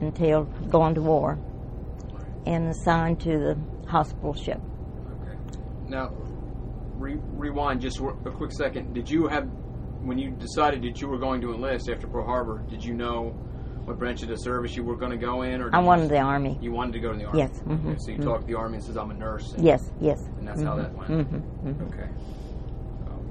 entailed 0.00 0.70
going 0.70 0.94
to 0.94 1.02
war, 1.02 1.38
and 2.46 2.68
assigned 2.68 3.20
to 3.20 3.38
the 3.38 3.58
hospital 3.88 4.34
ship. 4.34 4.60
Okay. 5.22 5.36
Now, 5.88 6.12
re- 6.96 7.20
rewind 7.32 7.80
just 7.80 8.00
a 8.00 8.30
quick 8.30 8.52
second. 8.52 8.94
Did 8.94 9.08
you 9.08 9.28
have, 9.28 9.48
when 10.02 10.18
you 10.18 10.30
decided 10.30 10.82
that 10.82 11.00
you 11.00 11.08
were 11.08 11.18
going 11.18 11.40
to 11.42 11.52
enlist 11.54 11.88
after 11.88 12.06
Pearl 12.06 12.26
Harbor, 12.26 12.62
did 12.68 12.84
you 12.84 12.94
know 12.94 13.30
what 13.84 13.98
branch 13.98 14.22
of 14.22 14.28
the 14.28 14.36
service 14.36 14.76
you 14.76 14.84
were 14.84 14.96
going 14.96 15.10
to 15.10 15.16
go 15.16 15.42
in, 15.42 15.60
or 15.60 15.70
I 15.72 15.80
wanted 15.80 16.02
just- 16.02 16.10
the 16.12 16.20
army. 16.20 16.56
You 16.60 16.72
wanted 16.72 16.92
to 16.92 17.00
go 17.00 17.12
to 17.12 17.18
the 17.18 17.24
army. 17.24 17.38
Yes, 17.40 17.50
mhm, 17.66 17.84
Okay, 17.86 17.96
so 17.98 18.10
you 18.12 18.18
mhm. 18.18 18.24
talked 18.24 18.40
to 18.42 18.46
the 18.46 18.54
army 18.58 18.76
and 18.76 18.84
says, 18.84 18.96
"I'm 18.96 19.10
a 19.10 19.14
nurse." 19.14 19.52
And, 19.54 19.64
Yes, 19.64 19.90
yes. 20.00 20.18
And 20.38 20.46
that's 20.46 20.62
how 20.62 20.76
that 20.76 20.94
went. 20.96 21.08
hmm 21.08 21.36
hmm 21.38 21.82
Okay. 21.88 22.08
Um, 23.08 23.26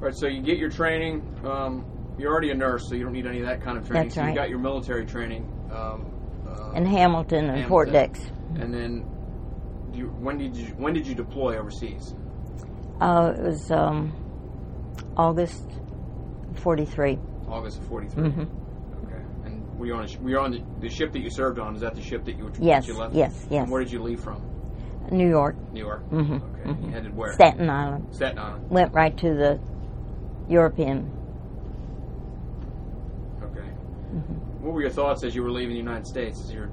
right. 0.00 0.14
So 0.16 0.26
you 0.26 0.42
get 0.42 0.58
your 0.58 0.70
training. 0.70 1.22
Um, 1.44 1.84
you're 2.18 2.32
already 2.32 2.50
a 2.50 2.54
nurse, 2.54 2.88
so 2.88 2.94
you 2.94 3.04
don't 3.04 3.12
need 3.12 3.26
any 3.26 3.40
of 3.40 3.46
that 3.46 3.60
kind 3.62 3.78
of 3.78 3.86
training. 3.86 4.08
That's 4.08 4.14
so 4.16 4.26
you 4.26 4.34
got 4.34 4.48
your 4.50 4.58
military 4.58 5.06
training. 5.06 5.48
Um, 5.72 6.06
uh, 6.48 6.72
In 6.72 6.84
Hamilton 6.86 7.50
and 7.50 7.68
Fort 7.68 7.88
Hamilton. 7.88 8.12
Dix. 8.12 8.30
and 8.60 8.72
then, 8.74 9.04
you, 9.92 10.08
when 10.18 10.38
did 10.38 10.56
you 10.56 10.66
when 10.76 10.94
did 10.94 11.06
you 11.06 11.14
deploy 11.14 11.56
overseas? 11.58 12.14
Uh, 13.00 13.32
it 13.36 13.42
was 13.42 13.70
um, 13.70 14.12
August 15.16 15.64
43. 16.54 17.18
August 17.48 17.78
of 17.78 17.86
'43. 17.88 18.30
hmm 18.30 18.40
Okay. 18.40 19.22
And 19.44 19.78
were 19.78 19.86
you 19.86 19.94
on 19.94 20.04
a, 20.04 20.08
sh- 20.08 20.16
were 20.18 20.30
you 20.30 20.38
on 20.38 20.50
the, 20.52 20.62
the 20.80 20.88
ship 20.88 21.12
that 21.12 21.20
you 21.20 21.30
served 21.30 21.58
on? 21.58 21.74
Is 21.74 21.80
that 21.82 21.94
the 21.94 22.02
ship 22.02 22.24
that 22.24 22.36
you 22.38 22.48
that 22.50 22.60
Yes, 22.62 22.86
you 22.88 22.94
left? 22.98 23.14
yes, 23.14 23.46
yes. 23.50 23.62
And 23.62 23.70
where 23.70 23.82
did 23.82 23.92
you 23.92 24.02
leave 24.02 24.20
from? 24.20 24.42
New 25.10 25.28
York, 25.28 25.54
New 25.72 25.80
York. 25.84 26.02
Mhm, 26.10 26.36
Okay. 26.42 26.70
mhm. 26.70 26.84
You 26.86 26.90
headed 26.90 27.14
where? 27.14 27.34
Staten 27.34 27.68
Island. 27.68 28.06
Staten 28.14 28.38
Island. 28.38 28.70
Went 28.70 28.94
right 28.94 29.14
to 29.18 29.34
the 29.34 29.60
European. 30.48 31.10
Okay. 33.42 33.60
Mm-hmm. 34.14 34.64
What 34.64 34.72
were 34.74 34.80
your 34.80 34.90
thoughts 34.90 35.22
as 35.24 35.34
you 35.34 35.42
were 35.42 35.50
leaving 35.50 35.70
the 35.74 35.76
United 35.76 36.06
States? 36.06 36.40
As 36.40 36.52
you're 36.52 36.70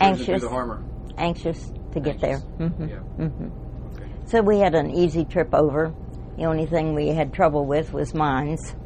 Anxious. 0.00 0.26
through 0.26 0.38
the 0.38 0.48
harbor? 0.48 0.82
Anxious 1.18 1.72
to 1.92 2.00
get 2.00 2.22
Anxious. 2.24 2.42
there. 2.58 2.68
hmm 2.68 2.88
Yeah. 2.88 2.96
hmm 3.26 3.48
Okay. 3.96 4.06
So 4.26 4.40
we 4.40 4.58
had 4.60 4.74
an 4.74 4.90
easy 4.90 5.24
trip 5.26 5.52
over. 5.52 5.92
The 6.38 6.44
only 6.44 6.66
thing 6.66 6.94
we 6.94 7.08
had 7.08 7.32
trouble 7.34 7.66
with 7.66 7.92
was 7.92 8.14
mines 8.14 8.76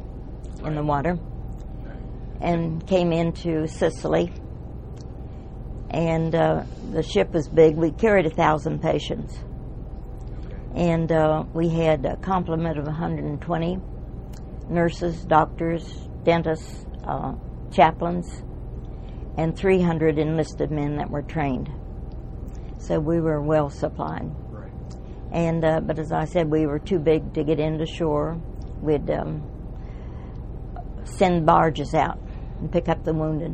in 0.65 0.73
the 0.73 0.81
Right. 0.81 0.85
water. 0.85 1.19
And 2.41 2.85
came 2.87 3.13
into 3.13 3.67
Sicily. 3.67 4.33
And 5.91 6.33
uh, 6.33 6.63
the 6.91 7.03
ship 7.03 7.31
was 7.31 7.47
big. 7.47 7.75
We 7.77 7.91
carried 7.91 8.25
a 8.25 8.31
thousand 8.31 8.81
patients. 8.81 9.37
Okay. 10.45 10.55
and 10.75 11.11
uh, 11.11 11.43
we 11.53 11.69
had 11.69 12.03
a 12.05 12.15
complement 12.17 12.79
of 12.79 12.85
120 12.87 13.77
nurses, 14.69 15.23
doctors, 15.25 16.09
dentists, 16.23 16.85
uh, 17.05 17.33
chaplains, 17.71 18.43
and 19.37 19.55
300 19.55 20.17
enlisted 20.17 20.71
men 20.71 20.95
that 20.97 21.09
were 21.11 21.21
trained. 21.21 21.69
So 22.79 22.99
we 22.99 23.21
were 23.21 23.41
well 23.41 23.69
supplied. 23.69 24.31
And 25.33 25.65
uh, 25.65 25.79
but 25.81 25.97
as 25.97 26.11
I 26.11 26.25
said, 26.25 26.49
we 26.51 26.67
were 26.67 26.77
too 26.79 26.99
big 26.99 27.33
to 27.33 27.43
get 27.43 27.59
into 27.59 27.87
shore. 27.87 28.39
We'd 28.81 29.09
um, 29.09 29.41
send 31.03 31.45
barges 31.45 31.95
out 31.95 32.19
and 32.59 32.71
pick 32.71 32.87
up 32.87 33.03
the 33.03 33.13
wounded, 33.13 33.51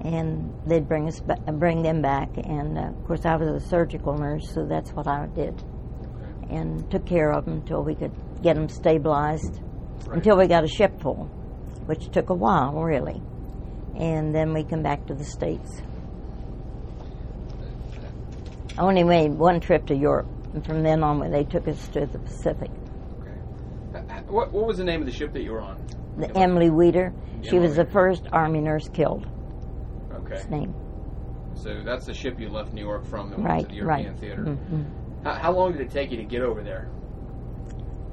and 0.00 0.52
they'd 0.66 0.88
bring 0.88 1.08
us 1.08 1.20
ba- 1.20 1.40
bring 1.52 1.82
them 1.82 2.00
back. 2.00 2.30
And 2.38 2.78
uh, 2.78 2.88
of 2.88 3.06
course, 3.06 3.26
I 3.26 3.36
was 3.36 3.62
a 3.62 3.68
surgical 3.68 4.16
nurse, 4.16 4.50
so 4.54 4.64
that's 4.64 4.92
what 4.92 5.06
I 5.06 5.26
did, 5.26 5.62
and 6.48 6.90
took 6.90 7.04
care 7.04 7.32
of 7.32 7.44
them 7.44 7.54
until 7.58 7.82
we 7.82 7.94
could 7.94 8.12
get 8.42 8.54
them 8.56 8.68
stabilized, 8.68 9.60
Right. 10.06 10.16
until 10.16 10.38
we 10.38 10.46
got 10.46 10.64
a 10.64 10.68
ship 10.68 11.00
full, 11.02 11.24
which 11.84 12.08
took 12.10 12.30
a 12.30 12.34
while, 12.34 12.72
really. 12.82 13.20
And 13.94 14.34
then 14.34 14.54
we 14.54 14.64
come 14.64 14.82
back 14.82 15.06
to 15.06 15.14
the 15.14 15.24
states. 15.24 15.82
I 18.78 18.82
only 18.82 19.04
made 19.04 19.32
one 19.32 19.60
trip 19.60 19.86
to 19.86 19.94
Europe, 19.96 20.28
and 20.56 20.64
from 20.64 20.82
then 20.82 21.02
on, 21.04 21.18
when 21.20 21.30
they 21.30 21.44
took 21.44 21.68
us 21.68 21.86
to 21.88 22.06
the 22.06 22.18
Pacific. 22.18 22.70
Okay. 23.20 23.30
Uh, 23.94 23.98
uh, 23.98 24.22
What, 24.28 24.52
what 24.52 24.66
was 24.66 24.78
the 24.78 24.84
name 24.84 25.00
of 25.00 25.06
the 25.06 25.12
ship 25.12 25.32
that 25.34 25.42
you 25.42 25.52
were 25.52 25.60
on? 25.60 25.76
The 26.16 26.34
Emily 26.36 26.70
Weder, 26.70 27.12
she 27.42 27.58
was 27.58 27.76
the 27.76 27.84
first 27.84 28.26
Army 28.32 28.60
nurse 28.60 28.88
killed. 28.88 29.26
Okay. 30.14 30.36
His 30.36 30.48
name, 30.48 30.74
So 31.54 31.82
that's 31.84 32.06
the 32.06 32.14
ship 32.14 32.40
you 32.40 32.48
left 32.48 32.72
New 32.72 32.80
York 32.80 33.04
from 33.04 33.30
that 33.30 33.38
went 33.38 33.60
to 33.60 33.66
the 33.68 33.74
European 33.74 34.12
right. 34.12 34.18
theater. 34.18 34.42
hmm 34.44 34.82
How, 35.24 35.34
how 35.34 35.52
long 35.52 35.72
did 35.72 35.82
it 35.82 35.90
take 35.90 36.10
you 36.10 36.16
to 36.16 36.24
get 36.24 36.40
over 36.40 36.62
there? 36.62 36.88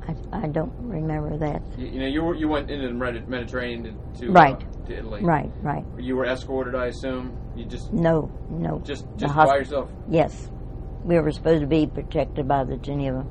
I, 0.05 0.43
I 0.43 0.47
don't 0.47 0.73
remember 0.79 1.37
that. 1.37 1.61
You, 1.77 1.87
you 1.87 1.99
know, 2.01 2.07
you 2.07 2.23
were, 2.23 2.35
you 2.35 2.49
went 2.49 2.69
into 2.69 2.89
the 2.89 2.93
Mediterranean 2.93 3.83
to 4.15 4.19
to, 4.25 4.31
Right. 4.33 4.55
uh, 4.55 4.87
to 4.87 4.97
Italy. 4.97 5.23
Right, 5.23 5.49
right. 5.61 5.85
You 5.97 6.17
were 6.17 6.25
escorted, 6.25 6.75
I 6.75 6.87
assume. 6.87 7.37
You 7.55 7.63
just 7.63 7.93
No, 7.93 8.29
no. 8.49 8.81
just 8.83 9.05
just 9.15 9.33
hosp- 9.33 9.47
by 9.47 9.55
yourself. 9.59 9.89
Yes, 10.09 10.51
we 11.03 11.19
were 11.19 11.31
supposed 11.31 11.61
to 11.61 11.67
be 11.67 11.85
protected 11.87 12.47
by 12.47 12.63
the 12.63 12.77
Geneva 12.77 13.25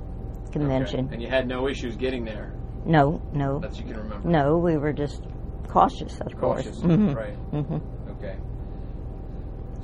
Convention. 0.52 1.06
Okay. 1.06 1.14
And 1.14 1.22
you 1.22 1.28
had 1.28 1.46
no 1.48 1.68
issues 1.68 1.96
getting 1.96 2.24
there. 2.24 2.52
No, 2.84 3.22
no, 3.32 3.60
That 3.60 3.76
you 3.78 3.84
can 3.84 3.96
remember. 3.96 4.28
no. 4.28 4.58
We 4.58 4.76
were 4.76 4.92
just 4.92 5.22
cautious, 5.68 6.20
of 6.20 6.36
Cautious. 6.38 6.80
course. 6.80 6.92
Mhm. 6.92 7.14
Right. 7.14 7.34
hmm 7.34 7.76
Okay. 8.10 8.36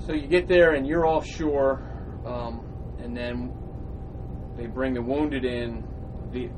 So 0.06 0.12
you 0.12 0.26
get 0.26 0.48
there 0.48 0.74
and 0.74 0.86
you're 0.86 1.06
offshore, 1.06 1.82
um, 2.26 2.60
and 3.02 3.16
then 3.16 3.52
they 4.56 4.66
bring 4.66 4.94
the 4.94 5.02
wounded 5.02 5.44
in 5.44 5.84
via, 6.32 6.50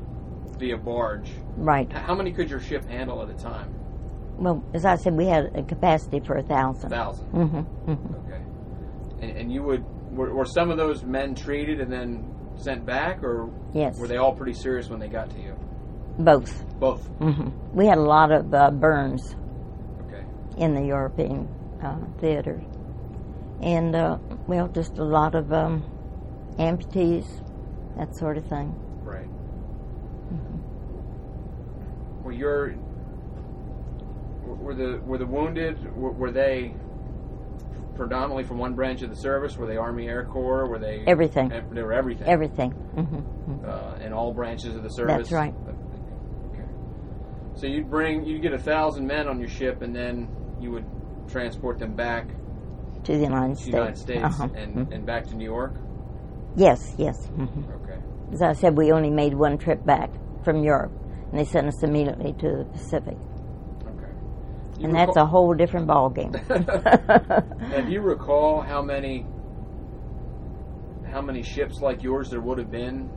via 0.59 0.77
barge. 0.79 1.31
Right. 1.57 1.91
How 1.93 2.15
many 2.15 2.33
could 2.33 2.49
your 2.51 2.61
ship 2.61 2.85
handle 2.89 3.23
at 3.23 3.29
a 3.29 3.35
time? 3.35 3.75
Well, 4.39 4.65
as 4.73 4.85
I 4.87 4.97
said, 4.97 5.15
we 5.15 5.27
had 5.27 5.55
a 5.55 5.63
capacity 5.63 6.21
for 6.21 6.37
a 6.37 6.41
A 6.41 6.43
thousand. 6.45 6.91
thousand. 6.91 7.27
Mm-hmm, 7.33 7.93
hmm 7.93 8.15
Okay. 8.27 8.41
And, 9.21 9.37
and 9.37 9.53
you 9.53 9.63
would 9.65 9.85
were, 10.13 10.35
were 10.35 10.45
some 10.45 10.71
of 10.71 10.77
those 10.77 11.03
men 11.05 11.35
treated 11.35 11.81
and 11.81 11.93
then 11.93 12.25
sent 12.57 12.85
back, 12.85 13.23
or 13.23 13.51
Yes, 13.73 13.99
were 13.99 14.09
they 14.09 14.17
all 14.17 14.33
pretty 14.35 14.55
serious 14.55 14.89
when 14.91 15.01
they 15.01 15.09
got 15.09 15.31
to 15.31 15.39
you? 15.41 15.57
both. 16.19 16.65
Both. 16.79 17.07
hmm 17.19 17.49
We 17.73 17.87
had 17.87 17.97
a 17.99 18.03
lot 18.03 18.31
of 18.33 18.53
uh, 18.53 18.71
burns 18.71 19.37
Okay. 20.07 20.23
in 20.59 20.75
the 20.75 20.83
European 20.85 21.49
uh, 21.83 21.97
theater, 22.19 22.61
and 23.63 23.95
uh, 23.97 24.19
well, 24.47 24.69
just 24.69 24.99
a 24.99 25.05
lot 25.05 25.35
of 25.35 25.53
um, 25.53 25.85
amputees, 26.59 27.27
that 27.97 28.15
sort 28.17 28.37
of 28.37 28.45
thing. 28.47 28.75
Right. 29.03 29.29
Mm-hmm. 30.33 30.59
Were 32.25 32.33
your 32.33 32.75
were 34.45 34.75
the 34.75 35.01
were 35.05 35.17
the 35.19 35.27
wounded 35.27 35.95
were, 35.97 36.13
were 36.13 36.31
they 36.33 36.75
predominantly 38.05 38.45
from 38.45 38.57
one 38.57 38.73
branch 38.75 39.03
of 39.03 39.11
the 39.11 39.17
service? 39.17 39.59
Were 39.59 39.67
they 39.67 39.77
Army 39.77 40.09
Air 40.09 40.25
Corps? 40.25 40.67
Were 40.67 40.79
they 40.79 41.05
Everything. 41.07 41.51
They 41.51 41.83
were 41.83 41.93
everything. 41.93 42.27
Everything. 42.27 42.71
hmm 42.71 43.67
uh, 43.69 43.97
in 44.03 44.15
all 44.15 44.33
branches 44.33 44.75
of 44.75 44.83
the 44.83 44.89
service. 44.89 45.17
That's 45.29 45.33
right. 45.33 45.53
Okay. 46.51 46.65
So 47.57 47.67
you'd 47.67 47.91
bring 47.91 48.25
you'd 48.25 48.41
get 48.41 48.55
a 48.55 48.59
thousand 48.59 49.07
men 49.07 49.29
on 49.29 49.39
your 49.39 49.51
ship, 49.51 49.83
and 49.83 49.95
then 49.95 50.29
you 50.59 50.71
would 50.71 50.87
transport 51.29 51.79
them 51.79 51.95
back 51.95 52.27
To 53.05 53.13
the 53.13 53.19
United 53.19 53.57
to 53.57 53.61
States. 53.61 53.75
United 53.77 53.99
States 53.99 54.25
Uh-huh. 54.25 54.49
and, 54.55 54.77
Mhm. 54.77 54.95
and 54.95 55.05
back 55.07 55.27
to 55.27 55.35
New 55.37 55.45
York. 55.45 55.75
Yes, 56.57 56.95
yes. 56.97 57.27
hmm 57.27 57.45
Okay. 57.85 57.99
As 58.33 58.41
I 58.41 58.53
said, 58.55 58.79
we 58.79 58.93
only 58.93 59.11
made 59.11 59.35
one 59.35 59.59
trip 59.59 59.85
back 59.85 60.09
from 60.43 60.65
Europe, 60.65 60.93
and 61.31 61.39
they 61.39 61.45
sent 61.45 61.67
us 61.67 61.83
immediately 61.83 62.33
to 62.35 62.49
the 62.61 62.65
Pacific. 62.73 63.19
You 64.81 64.87
and 64.87 64.95
that's 64.97 65.17
a 65.17 65.27
whole 65.27 65.53
different 65.55 65.87
ballgame. 65.87 66.33
Now, 67.71 67.81
do 67.83 67.93
you 67.93 68.01
recall 68.01 68.61
how 68.63 68.81
many 68.83 69.27
how 71.11 71.21
many 71.21 71.43
ships 71.43 71.81
like 71.81 72.03
yours 72.03 72.31
there 72.31 72.41
would 72.41 72.59
have 72.59 72.71
been 72.71 73.11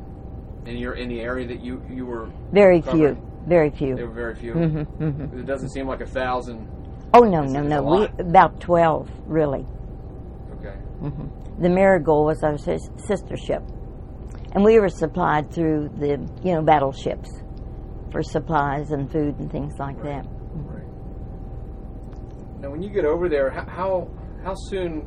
in 0.66 0.78
your 0.78 0.94
in 0.96 1.08
the 1.10 1.22
area 1.22 1.48
that 1.48 1.62
you 1.62 1.82
you 1.90 2.06
were? 2.06 2.30
very 2.52 2.82
Covered. 2.82 3.16
few, 3.18 3.28
very 3.48 3.70
few. 3.70 3.96
There 3.96 4.08
were 4.08 4.14
very 4.14 4.36
few. 4.36 4.54
hmm 4.54 4.82
hmm 4.82 5.40
It 5.40 5.46
doesn't 5.46 5.70
seem 5.70 5.88
like 5.88 6.02
a 6.02 6.06
thousand. 6.06 6.68
Oh 7.14 7.22
no, 7.22 7.44
no, 7.44 7.62
no. 7.62 7.82
We 7.84 8.06
about 8.24 8.60
twelve, 8.60 9.10
really. 9.26 9.66
Okay. 10.60 10.76
hmm 11.00 11.28
The 11.62 11.70
Marigold 11.70 12.26
was 12.26 12.44
our 12.44 12.58
sis- 12.58 12.90
sister 12.98 13.38
ship, 13.38 13.64
and 14.54 14.64
we 14.66 14.80
were 14.80 14.90
supplied 14.90 15.50
through 15.52 15.90
the 15.98 16.20
you 16.44 16.54
know 16.54 16.62
battleships 16.62 17.30
for 18.12 18.22
supplies 18.22 18.92
and 18.92 19.10
food 19.12 19.40
and 19.40 19.50
things 19.52 19.80
like 19.80 19.96
Right. 20.04 20.24
that. 20.24 20.33
Now, 22.64 22.70
when 22.70 22.82
you 22.82 22.90
get 22.90 23.04
over 23.04 23.28
there, 23.28 23.50
how 23.50 24.10
how, 24.42 24.56
soon 24.56 25.04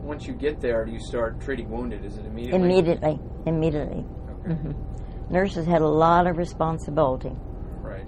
once 0.00 0.28
you 0.28 0.32
get 0.32 0.60
there 0.60 0.84
do 0.84 0.92
you 0.92 1.00
start 1.00 1.40
treating 1.40 1.68
wounded? 1.68 2.04
Is 2.04 2.18
it 2.18 2.24
immediately? 2.24 2.60
Immediately, 2.60 3.20
immediately. 3.46 4.06
Okay. 4.46 4.54
hmm 4.54 4.72
Nurses 5.28 5.66
had 5.66 5.82
a 5.82 5.88
lot 5.88 6.28
of 6.28 6.36
responsibility. 6.36 7.32
Right. 7.82 8.06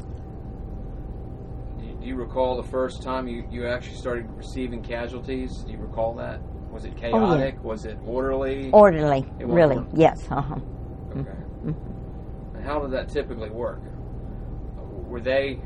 Do 1.80 1.85
you, 1.85 1.95
do 1.95 2.07
you 2.07 2.14
recall 2.14 2.57
the 2.57 2.68
first 2.68 3.02
time 3.02 3.26
you, 3.26 3.45
you 3.50 3.66
actually 3.66 3.97
started 3.97 4.30
receiving 4.30 4.85
casualties? 4.85 5.64
Do 5.66 5.73
you 5.73 5.78
recall 5.78 6.14
that? 6.14 6.40
Was 6.71 6.85
it 6.85 6.92
Oh, 6.97 7.00
yeah. 7.00 7.11
chaotic? 7.11 7.64
Was 7.64 7.87
it 7.87 7.99
orderly? 8.07 8.71
Orderly, 8.73 9.26
It 9.40 9.49
really. 9.49 9.78
orderly. 9.78 9.88
Yes, 9.95 10.25
uh-huh. 10.30 10.54
Okay. 11.11 11.30
And 12.54 12.64
how 12.64 12.78
did 12.78 12.92
that 12.92 13.09
typically 13.09 13.50
work? 13.50 13.83
Were 14.76 15.21
they 15.21 15.61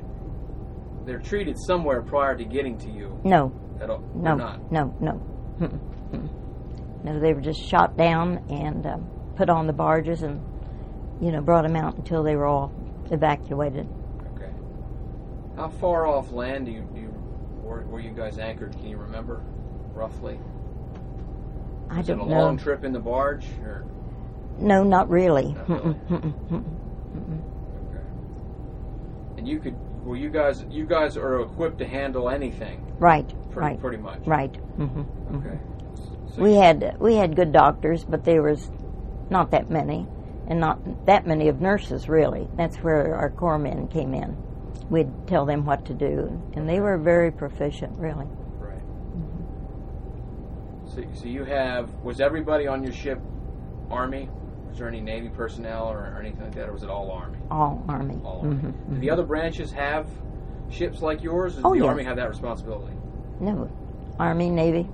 they're 1.04 1.18
treated 1.18 1.56
somewhere 1.58 2.02
prior 2.02 2.36
to 2.36 2.44
getting 2.44 2.78
to 2.78 2.90
you 2.90 3.20
No, 3.24 3.52
at 3.80 3.90
all? 3.90 4.00
no, 4.14 4.36
no, 4.70 4.94
no. 5.00 5.12
Mm-mm, 5.60 5.80
mm-mm. 6.12 7.04
No, 7.04 7.18
they 7.20 7.32
were 7.32 7.40
just 7.40 7.60
shot 7.68 7.96
down 7.96 8.44
and 8.48 8.86
um, 8.86 9.10
put 9.36 9.50
on 9.50 9.66
the 9.66 9.72
barges 9.72 10.22
and, 10.22 10.40
you 11.20 11.32
know, 11.32 11.40
brought 11.40 11.62
them 11.62 11.76
out 11.76 11.96
until 11.96 12.22
they 12.22 12.36
were 12.36 12.46
all 12.46 12.72
evacuated. 13.10 13.88
Okay. 14.36 14.50
How 15.56 15.68
far 15.68 16.06
off 16.06 16.30
land 16.32 16.66
do 16.66 16.72
you, 16.72 16.88
do 16.94 17.00
you 17.00 17.12
were, 17.62 17.84
were 17.86 18.00
you 18.00 18.10
guys 18.12 18.38
anchored? 18.38 18.72
Can 18.72 18.86
you 18.88 18.96
remember 18.98 19.42
roughly? 19.94 20.38
I 21.90 22.02
don't 22.02 22.18
know. 22.18 22.24
It 22.24 22.26
a 22.26 22.28
don't 22.28 22.28
long 22.28 22.56
know. 22.56 22.62
trip 22.62 22.84
in 22.84 22.92
the 22.92 23.00
barge 23.00 23.46
or 23.62 23.84
No, 24.58 24.82
not 24.84 25.10
really. 25.10 25.52
Not 25.52 25.68
really. 25.68 25.94
Mm-mm. 25.94 26.62
okay. 27.90 28.06
And 29.38 29.46
you 29.48 29.58
could 29.58 29.76
were 30.02 30.16
you 30.16 30.30
guys 30.30 30.64
you 30.70 30.86
guys 30.86 31.16
are 31.16 31.40
equipped 31.40 31.78
to 31.78 31.86
handle 31.86 32.28
anything 32.28 32.84
Right, 32.98 33.28
pretty 33.50 33.70
right, 33.72 33.80
pretty 33.80 33.96
much. 33.96 34.20
right. 34.26 34.52
Mm-hmm. 34.78 35.36
Okay. 35.36 35.58
So 36.34 36.42
We 36.42 36.54
had 36.54 36.96
we 37.00 37.16
had 37.16 37.34
good 37.36 37.52
doctors, 37.52 38.04
but 38.04 38.24
there 38.24 38.42
was 38.42 38.70
not 39.30 39.50
that 39.50 39.70
many, 39.70 40.06
and 40.46 40.60
not 40.60 41.06
that 41.06 41.26
many 41.26 41.48
of 41.48 41.60
nurses 41.60 42.08
really. 42.08 42.48
That's 42.56 42.76
where 42.78 43.14
our 43.16 43.30
corps 43.30 43.58
men 43.58 43.88
came 43.88 44.14
in. 44.14 44.36
We'd 44.88 45.10
tell 45.26 45.46
them 45.46 45.64
what 45.64 45.84
to 45.86 45.94
do, 45.94 46.42
and 46.54 46.68
they 46.68 46.80
were 46.80 46.98
very 46.98 47.30
proficient, 47.32 47.98
really. 47.98 48.26
Right. 48.58 48.78
Mm-hmm. 48.78 50.88
So, 50.88 51.04
so 51.20 51.26
you 51.26 51.44
have 51.44 51.90
was 52.02 52.20
everybody 52.20 52.66
on 52.66 52.82
your 52.82 52.92
ship 52.92 53.20
Army? 53.90 54.28
Was 54.72 54.78
there 54.78 54.88
any 54.88 55.02
Navy 55.02 55.28
personnel 55.28 55.88
or, 55.88 55.98
or 55.98 56.16
anything 56.18 56.40
like 56.44 56.54
that, 56.54 56.66
or 56.66 56.72
was 56.72 56.82
it 56.82 56.88
all 56.88 57.10
Army? 57.10 57.36
All 57.50 57.84
Army. 57.90 58.18
All 58.24 58.40
Army. 58.40 58.54
Mhm, 58.56 58.60
Do 58.62 58.68
mm-hmm. 58.68 59.00
the 59.00 59.10
other 59.10 59.22
branches 59.22 59.70
have 59.72 60.08
ships 60.70 61.02
like 61.02 61.22
yours? 61.22 61.52
Or 61.52 61.56
does 61.56 61.64
Oh, 61.66 61.72
the 61.74 61.80
yes. 61.80 61.88
Army 61.88 62.04
have 62.04 62.16
that 62.16 62.30
responsibility? 62.30 62.94
No, 63.38 63.70
Army, 64.18 64.48
Navy. 64.48 64.88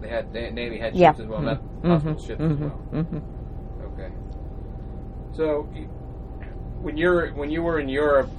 They 0.00 0.08
had 0.08 0.32
they, 0.32 0.52
Navy 0.52 0.78
had 0.78 0.94
Yeah. 0.94 1.10
ships 1.10 1.18
as 1.22 1.26
well, 1.26 1.42
not 1.42 1.60
Mhm, 1.82 1.88
hospital 1.90 2.14
mm-hmm. 2.14 2.26
ships 2.26 2.40
as 2.40 2.56
well. 2.58 2.80
Mm-hmm. 2.92 3.18
Okay. 3.94 4.12
So 5.32 5.62
when 6.80 6.96
you're 6.96 7.30
when 7.30 7.50
you 7.50 7.64
were 7.64 7.80
in 7.80 7.88
Europe, 7.88 8.30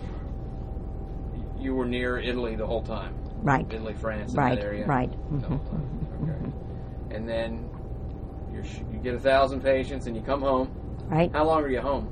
you 1.60 1.76
were 1.76 1.86
near 1.86 2.18
Italy 2.20 2.56
the 2.56 2.66
whole 2.66 2.84
time. 2.84 3.14
Right, 3.42 3.66
Italy, 3.70 3.96
France, 3.96 4.34
right, 4.34 4.56
that 4.58 4.64
area. 4.66 4.86
right. 4.86 5.12
The 5.42 5.46
whole 5.46 5.60
time. 5.60 6.08
Okay. 6.24 7.16
And 7.18 7.28
then 7.28 7.69
you're, 8.54 8.64
sh- 8.64 8.80
you 8.92 9.00
get 9.04 9.14
a 9.16 9.20
thousand 9.20 9.62
patients 9.62 10.08
and 10.08 10.16
you 10.16 10.22
come 10.22 10.42
home. 10.42 10.70
Right, 11.10 11.32
How 11.34 11.46
long 11.46 11.64
are 11.64 11.70
you 11.70 11.82
home? 11.82 12.08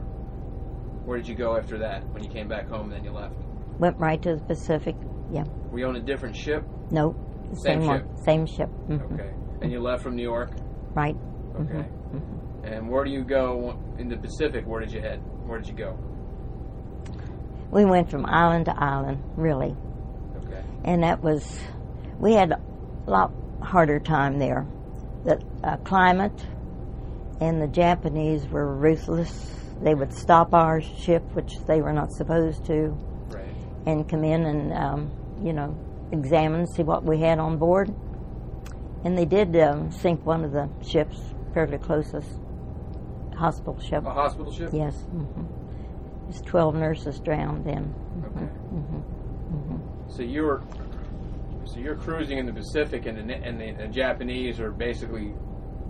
Where 1.04 1.18
did 1.18 1.26
you 1.28 1.34
go 1.34 1.56
after 1.56 1.78
that? 1.78 2.06
When 2.10 2.22
you 2.22 2.30
came 2.30 2.48
back 2.48 2.68
home, 2.68 2.90
then 2.90 3.04
you 3.04 3.10
left. 3.10 3.34
Went 3.78 3.96
right 3.98 4.20
to 4.22 4.36
the 4.36 4.42
Pacific. 4.42 4.94
Yeah. 5.30 5.44
Were 5.70 5.78
you 5.78 5.86
on 5.86 5.96
a 5.96 6.00
different 6.00 6.36
ship? 6.36 6.64
Nope. 6.90 7.16
The 7.50 7.56
Same 7.56 7.80
same, 7.82 7.90
ship. 7.98 8.06
one. 8.06 8.16
Same 8.24 8.46
ship. 8.46 8.70
Mhm. 8.88 9.12
Okay. 9.14 9.30
And 9.62 9.72
you 9.72 9.80
left 9.80 10.02
from 10.02 10.16
New 10.16 10.22
York? 10.22 10.50
Right. 10.94 11.16
Okay. 11.60 11.86
And 12.64 12.88
where 12.88 13.04
do 13.04 13.10
you 13.10 13.24
go 13.24 13.78
in 13.98 14.08
the 14.08 14.16
Pacific? 14.16 14.66
Where 14.66 14.80
did 14.80 14.92
you 14.92 15.00
head? 15.00 15.20
Where 15.46 15.58
did 15.58 15.68
you 15.68 15.74
go? 15.74 15.98
We 17.70 17.84
went 17.84 18.10
from 18.10 18.26
island 18.26 18.66
to 18.66 18.78
island, 18.78 19.22
really. 19.36 19.74
Okay. 20.44 20.62
And 20.84 21.02
that 21.02 21.22
was, 21.22 21.58
we 22.18 22.34
had 22.34 22.52
a 22.52 22.60
lot 23.10 23.32
harder 23.62 23.98
time 23.98 24.38
there. 24.38 24.66
The 25.24 25.40
uh, 25.64 25.76
climate 25.78 26.46
and 27.42 27.60
the 27.60 27.66
Japanese 27.66 28.46
were 28.46 28.72
ruthless. 28.76 29.50
They 29.82 29.94
would 29.94 30.12
stop 30.12 30.54
our 30.54 30.80
ship, 30.80 31.24
which 31.34 31.58
they 31.66 31.80
were 31.82 31.92
not 31.92 32.12
supposed 32.12 32.64
to, 32.66 32.96
Right. 33.28 33.44
and 33.84 34.08
come 34.08 34.22
in 34.22 34.44
and, 34.46 34.72
um, 34.72 35.10
you 35.42 35.52
know, 35.52 35.76
examine, 36.12 36.68
see 36.68 36.84
what 36.84 37.02
we 37.02 37.18
had 37.18 37.40
on 37.40 37.58
board. 37.58 37.92
And 39.04 39.18
they 39.18 39.24
did 39.24 39.56
um, 39.56 39.90
sink 39.90 40.24
one 40.24 40.44
of 40.44 40.52
the 40.52 40.68
ships 40.86 41.20
fairly 41.52 41.78
closest 41.78 42.28
hospital 43.36 43.78
ship. 43.80 44.06
A 44.06 44.10
hospital 44.10 44.52
ship? 44.52 44.70
Yes. 44.72 44.94
hmm 45.02 45.42
Just 46.30 46.46
12 46.46 46.76
nurses 46.76 47.18
drowned 47.18 47.64
then. 47.64 47.92
Okay. 48.24 48.44
hmm 48.46 49.76
So 50.08 50.22
you're 50.22 50.62
so 51.64 51.78
you're 51.78 51.96
cruising 51.96 52.38
in 52.38 52.46
the 52.46 52.52
Pacific, 52.52 53.06
and 53.06 53.28
the, 53.30 53.34
and 53.34 53.60
the, 53.60 53.72
the 53.72 53.88
Japanese 53.88 54.60
are 54.60 54.70
basically 54.70 55.32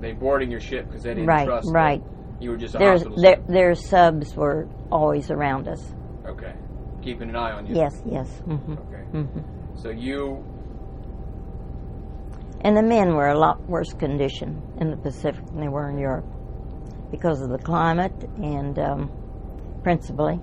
they 0.03 0.13
boarding 0.13 0.51
your 0.51 0.61
ship 0.61 0.87
because 0.89 1.03
they 1.03 1.11
didn't 1.15 1.27
Right, 1.27 1.47
trust 1.47 1.67
that 1.69 1.73
right. 1.73 2.03
you 2.41 2.51
were 2.51 2.57
just 2.59 2.75
a 2.75 2.79
There's, 2.79 3.03
hospital 3.03 3.23
their, 3.23 3.37
ship. 3.37 3.47
their 3.49 3.75
subs 3.75 4.37
were 4.37 4.69
always 4.91 5.31
around 5.31 5.69
us. 5.69 5.95
Okay, 6.27 6.53
keeping 7.03 7.31
an 7.31 7.37
eye 7.37 7.53
on 7.53 7.67
you. 7.67 7.75
Yes, 7.75 8.03
yes. 8.05 8.29
hmm 8.45 8.73
Okay. 8.73 9.03
hmm 9.13 9.41
So 9.77 9.89
you 9.91 10.45
And 12.65 12.77
the 12.77 12.83
men 12.83 13.15
were 13.15 13.29
a 13.29 13.39
lot 13.39 13.61
worse 13.69 13.93
condition 13.93 14.61
in 14.81 14.91
the 14.91 14.97
Pacific 14.97 15.45
than 15.47 15.61
they 15.61 15.69
were 15.69 15.89
in 15.91 15.99
Europe 15.99 16.27
because 17.11 17.41
of 17.43 17.51
the 17.51 17.59
climate 17.59 18.13
and 18.43 18.79
um, 18.79 19.11
principally. 19.83 20.39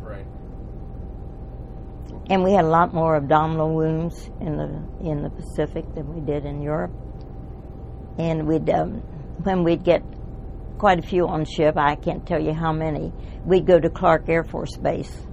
right. 0.00 0.26
And 2.30 2.44
we 2.44 2.52
had 2.52 2.64
a 2.64 2.68
lot 2.68 2.92
more 2.94 3.16
abdominal 3.16 3.74
wounds 3.74 4.30
in 4.40 4.56
the 4.56 5.08
in 5.10 5.22
the 5.22 5.30
Pacific 5.30 5.84
than 5.94 6.06
we 6.14 6.20
did 6.20 6.44
in 6.44 6.62
Europe. 6.62 6.92
And 8.18 8.46
we'd 8.46 8.68
um, 8.70 9.00
when 9.44 9.64
we'd 9.64 9.84
get 9.84 10.02
quite 10.78 10.98
a 10.98 11.02
few 11.02 11.26
on 11.26 11.44
ship, 11.44 11.76
I 11.76 11.94
can't 11.96 12.26
tell 12.26 12.40
you 12.40 12.52
how 12.52 12.72
many. 12.72 13.12
We'd 13.44 13.66
go 13.66 13.78
to 13.78 13.88
Clark 13.90 14.28
Air 14.28 14.44
Force 14.44 14.76
Base 14.76 15.26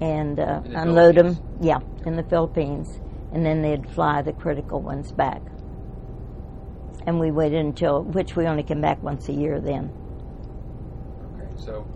and 0.00 0.38
uh, 0.38 0.60
the 0.60 0.80
unload 0.80 1.16
them. 1.16 1.36
Yeah, 1.60 1.78
in 2.06 2.16
the 2.16 2.22
Philippines, 2.24 3.00
and 3.32 3.44
then 3.44 3.62
they'd 3.62 3.88
fly 3.90 4.22
the 4.22 4.32
critical 4.32 4.80
ones 4.80 5.12
back. 5.12 5.42
And 7.06 7.18
we 7.18 7.30
waited 7.30 7.60
until, 7.64 8.02
which 8.02 8.36
we 8.36 8.46
only 8.46 8.62
came 8.62 8.80
back 8.80 9.02
once 9.02 9.28
a 9.28 9.32
year 9.32 9.60
then. 9.60 9.90
Okay. 11.34 11.50
So 11.56 11.86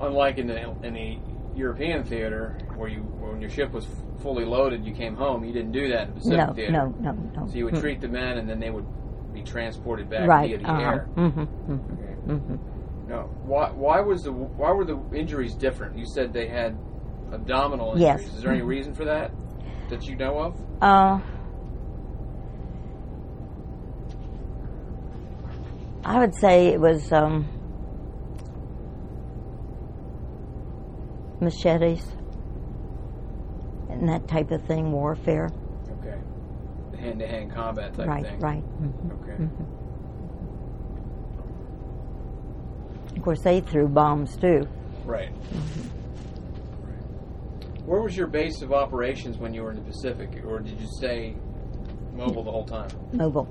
unlike 0.00 0.38
in 0.38 0.46
the 0.46 0.70
in 0.82 0.94
the 0.94 1.18
European 1.54 2.04
theater 2.04 2.58
where 2.76 2.88
you 2.88 3.00
when 3.00 3.40
your 3.40 3.50
ship 3.50 3.72
was 3.72 3.86
fully 4.20 4.44
loaded, 4.44 4.84
you 4.84 4.92
came 4.94 5.14
home. 5.16 5.44
You 5.44 5.52
didn't 5.52 5.72
do 5.72 5.88
that 5.88 6.08
in 6.08 6.14
the 6.14 6.14
Pacific 6.20 6.38
No, 6.38 6.52
theater. 6.54 6.72
no, 6.72 6.86
no, 7.00 7.12
no. 7.12 7.46
So 7.48 7.54
you 7.54 7.64
would 7.64 7.76
treat 7.76 8.00
the 8.00 8.08
men, 8.08 8.38
and 8.38 8.48
then 8.48 8.60
they 8.60 8.70
would 8.70 8.86
be 9.36 9.42
transported 9.42 10.08
back 10.08 10.28
right. 10.28 10.48
via 10.48 10.58
the 10.58 10.70
uh-huh. 10.70 10.80
air. 10.80 11.08
Mm-hmm, 11.16 11.40
mm-hmm, 11.40 11.92
Okay. 11.92 12.14
mm-hmm. 12.26 13.08
No. 13.08 13.30
Why? 13.44 13.70
Why 13.70 14.00
was 14.00 14.24
the 14.24 14.32
Why 14.32 14.72
were 14.72 14.84
the 14.84 14.98
injuries 15.14 15.54
different? 15.54 15.96
You 15.96 16.06
said 16.06 16.32
they 16.32 16.48
had 16.48 16.76
abdominal 17.32 17.98
Yes. 17.98 18.20
injuries. 18.20 18.36
Is 18.36 18.42
there 18.42 18.52
any 18.52 18.62
reason 18.62 18.94
for 18.94 19.04
that 19.04 19.30
that 19.90 20.06
you 20.06 20.16
know 20.16 20.38
of? 20.38 20.60
Uh, 20.82 21.20
I 26.04 26.18
would 26.18 26.34
say 26.40 26.68
it 26.68 26.80
was 26.80 27.12
um, 27.12 27.46
machetes 31.40 32.04
and 33.90 34.08
that 34.08 34.28
type 34.28 34.50
of 34.50 34.64
thing, 34.66 34.92
warfare. 34.92 35.50
Okay. 37.08 37.18
The 37.18 37.26
hand-to-hand 37.26 37.50
combat 37.54 37.94
type 37.94 38.06
right, 38.08 38.24
thing. 38.26 38.40
right. 38.40 38.62
hmm 38.62 39.10
Okay. 39.22 39.48
Of 43.16 43.22
course, 43.22 43.40
they 43.42 43.60
threw 43.60 43.88
bombs 43.88 44.36
too. 44.36 44.66
Right. 45.04 45.30
Right. 46.82 47.84
Where 47.84 48.02
was 48.02 48.16
your 48.16 48.26
base 48.26 48.62
of 48.62 48.72
operations 48.72 49.38
when 49.38 49.54
you 49.54 49.62
were 49.62 49.70
in 49.70 49.76
the 49.76 49.82
Pacific, 49.82 50.44
or 50.46 50.60
did 50.60 50.78
you 50.80 50.86
stay 50.86 51.34
mobile 52.12 52.42
the 52.44 52.50
whole 52.50 52.64
time? 52.66 52.88
Mobile, 53.12 53.48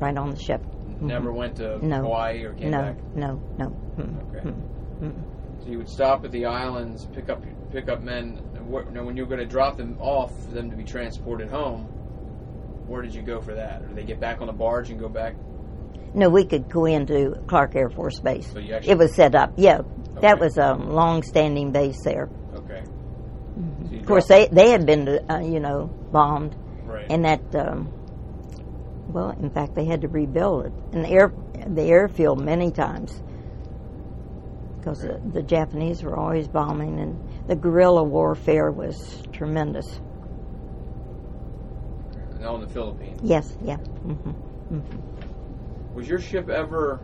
right 0.00 0.16
on 0.16 0.30
the 0.30 0.38
ship. 0.38 0.62
Never 1.00 1.32
went 1.32 1.56
to 1.56 1.62
Mm-hmm. 1.62 1.88
No. 1.88 2.02
Hawaii 2.02 2.42
or 2.44 2.52
came 2.54 2.70
no, 2.70 2.82
back. 2.82 2.96
no, 3.14 3.40
no, 3.58 3.66
mm, 3.96 4.36
Okay. 4.36 4.48
mm, 4.48 4.54
mm. 5.02 5.62
So 5.62 5.70
you 5.70 5.78
would 5.78 5.88
stop 5.88 6.24
at 6.24 6.32
the 6.32 6.44
islands, 6.46 7.06
pick 7.14 7.28
up 7.30 7.42
pick 7.70 7.88
up 7.88 8.02
men. 8.02 8.40
Now, 8.92 9.04
when 9.04 9.16
you 9.16 9.22
were 9.24 9.28
going 9.28 9.40
to 9.40 9.46
drop 9.46 9.76
them 9.76 9.96
off 10.00 10.32
for 10.44 10.52
them 10.52 10.70
to 10.70 10.76
be 10.76 10.84
transported 10.84 11.48
home, 11.50 11.88
where 12.88 13.02
did 13.02 13.14
you 13.14 13.22
go 13.22 13.40
for 13.40 13.54
that? 13.54 13.82
Or 13.82 13.86
did 13.88 13.96
they 13.96 14.04
get 14.04 14.20
back 14.20 14.40
on 14.40 14.46
the 14.46 14.52
barge 14.52 14.90
and 14.90 14.98
go 14.98 15.08
back? 15.08 15.36
No, 16.14 16.30
we 16.30 16.44
could 16.44 16.68
go 16.68 16.86
into 16.86 17.42
Clark 17.46 17.76
Air 17.76 17.90
Force 17.90 18.18
Base. 18.18 18.50
So 18.50 18.58
you 18.58 18.74
actually 18.74 18.92
It 18.92 18.98
was 18.98 19.14
set 19.14 19.34
up. 19.34 19.52
Yeah, 19.56 19.82
that 20.20 20.40
was 20.40 20.56
a 20.56 20.74
long-standing 20.74 21.70
base 21.72 22.02
there. 22.02 22.28
okay. 22.54 22.82
So 23.90 23.96
Of 23.96 24.06
course, 24.06 24.26
they 24.26 24.46
they 24.46 24.70
had 24.70 24.86
been, 24.86 25.08
uh, 25.28 25.38
you 25.38 25.60
know, 25.60 25.86
bombed, 26.12 26.56
right. 26.84 27.06
and 27.10 27.24
that. 27.24 27.42
Um, 27.54 27.92
well, 29.08 29.30
in 29.30 29.50
fact, 29.50 29.74
they 29.74 29.84
had 29.84 30.02
to 30.02 30.08
rebuild 30.08 30.66
it, 30.66 30.72
and 30.92 31.04
the 31.04 31.08
air 31.08 31.32
the 31.66 31.82
airfield 31.82 32.40
many 32.40 32.70
times 32.70 33.20
because 34.78 35.00
the, 35.00 35.20
the 35.32 35.42
Japanese 35.42 36.02
were 36.02 36.16
always 36.16 36.46
bombing, 36.48 37.00
and 37.00 37.48
the 37.48 37.56
guerrilla 37.56 38.02
warfare 38.02 38.70
was 38.70 39.22
tremendous. 39.32 40.00
All 42.44 42.56
in 42.56 42.60
the 42.62 42.68
Philippines. 42.68 43.18
Yes, 43.22 43.56
yeah. 43.62 43.76
hmm 43.76 44.80
Was 45.94 46.08
your 46.08 46.20
ship 46.20 46.48
ever? 46.48 47.00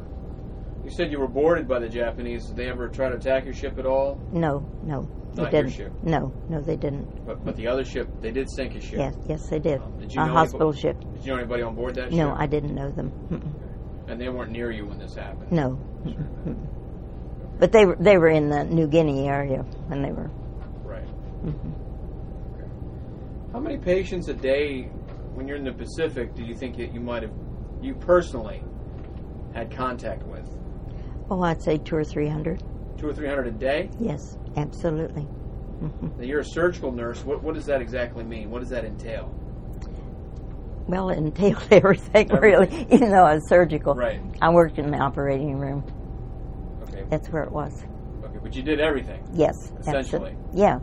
You 0.84 0.90
said 0.90 1.10
you 1.10 1.18
were 1.18 1.28
boarded 1.28 1.66
by 1.66 1.78
the 1.78 1.88
Japanese. 1.88 2.46
Did 2.46 2.56
they 2.56 2.68
ever 2.68 2.88
try 2.88 3.08
to 3.08 3.14
attack 3.16 3.44
your 3.46 3.54
ship 3.54 3.78
at 3.78 3.86
all? 3.86 4.20
No, 4.32 4.66
no, 4.82 5.08
they 5.34 5.42
Not 5.44 5.52
your 5.52 5.62
didn't. 5.62 5.74
ship. 5.76 5.92
No, 6.02 6.32
no, 6.50 6.60
they 6.60 6.76
didn't. 6.76 7.24
But 7.26 7.42
but 7.44 7.56
the 7.56 7.66
other 7.66 7.84
ship, 7.84 8.08
they 8.20 8.30
did 8.30 8.50
sink 8.50 8.74
a 8.74 8.80
ship. 8.80 8.98
Yes, 8.98 9.14
yes, 9.26 9.48
they 9.48 9.58
did. 9.58 9.80
Um, 9.80 9.98
did 9.98 10.12
you 10.12 10.20
a 10.20 10.24
hospital 10.26 10.68
anybody- 10.68 10.80
ship. 10.80 11.00
Did 11.14 11.24
you 11.24 11.32
know 11.32 11.38
anybody 11.38 11.62
on 11.62 11.74
board 11.74 11.94
that 11.94 12.10
No, 12.10 12.16
ship? 12.16 12.26
No, 12.26 12.34
I 12.34 12.46
didn't 12.46 12.74
know 12.74 12.90
them. 12.90 13.10
Mm-mm. 13.30 14.10
And 14.10 14.20
they 14.20 14.28
weren't 14.28 14.50
near 14.52 14.70
you 14.70 14.84
when 14.86 14.98
this 14.98 15.14
happened. 15.14 15.50
No, 15.50 15.78
but 17.58 17.72
they 17.72 17.86
were 17.86 17.96
they 17.98 18.18
were 18.18 18.28
in 18.28 18.50
the 18.50 18.64
New 18.64 18.86
Guinea 18.86 19.26
area 19.26 19.62
when 19.86 20.02
they 20.02 20.12
were. 20.12 20.30
Right. 20.84 21.06
mhm. 21.46 21.72
How 23.52 23.60
many 23.60 23.78
patients 23.78 24.28
a 24.28 24.34
day, 24.34 24.90
when 25.34 25.46
you're 25.48 25.56
in 25.56 25.64
the 25.64 25.72
Pacific, 25.72 26.34
do 26.34 26.42
you 26.44 26.54
think 26.54 26.76
that 26.76 26.92
you 26.92 27.00
might 27.00 27.22
have, 27.22 27.32
you 27.82 27.94
personally, 27.94 28.62
had 29.52 29.70
contact 29.70 30.22
with? 30.24 30.48
Oh, 31.30 31.42
I'd 31.42 31.62
say 31.62 31.78
two 31.78 31.96
or 31.96 32.04
three 32.04 32.28
hundred. 32.28 32.62
Two 32.98 33.08
or 33.08 33.12
three 33.14 33.28
hundred 33.28 33.48
a 33.48 33.50
day? 33.52 33.90
Yes, 33.98 34.38
absolutely. 34.56 35.22
hmm 35.22 36.06
Now 36.18 36.24
you're 36.24 36.40
a 36.40 36.44
surgical 36.44 36.92
nurse. 36.92 37.24
What 37.24 37.42
what 37.42 37.54
does 37.54 37.66
that 37.66 37.80
exactly 37.80 38.24
mean? 38.24 38.50
What 38.50 38.60
does 38.60 38.70
that 38.70 38.84
entail? 38.84 39.32
Well, 40.86 41.08
it 41.10 41.18
entailed 41.18 41.66
everything, 41.70 42.28
really. 42.28 42.86
Even 42.90 43.10
though 43.10 43.24
I 43.24 43.34
was 43.34 43.48
surgical, 43.48 43.94
Right. 43.94 44.20
I 44.42 44.50
worked 44.50 44.78
in 44.78 44.90
the 44.90 44.98
operating 44.98 45.58
room. 45.58 45.82
Okay. 46.82 47.04
That's 47.08 47.28
where 47.30 47.42
it 47.42 47.50
was. 47.52 47.84
Okay, 48.24 48.38
but 48.42 48.54
you 48.54 48.62
did 48.62 48.80
everything. 48.80 49.26
Yes, 49.32 49.54
Essentially. 49.80 50.32
absolutely. 50.32 50.36
Yeah, 50.52 50.78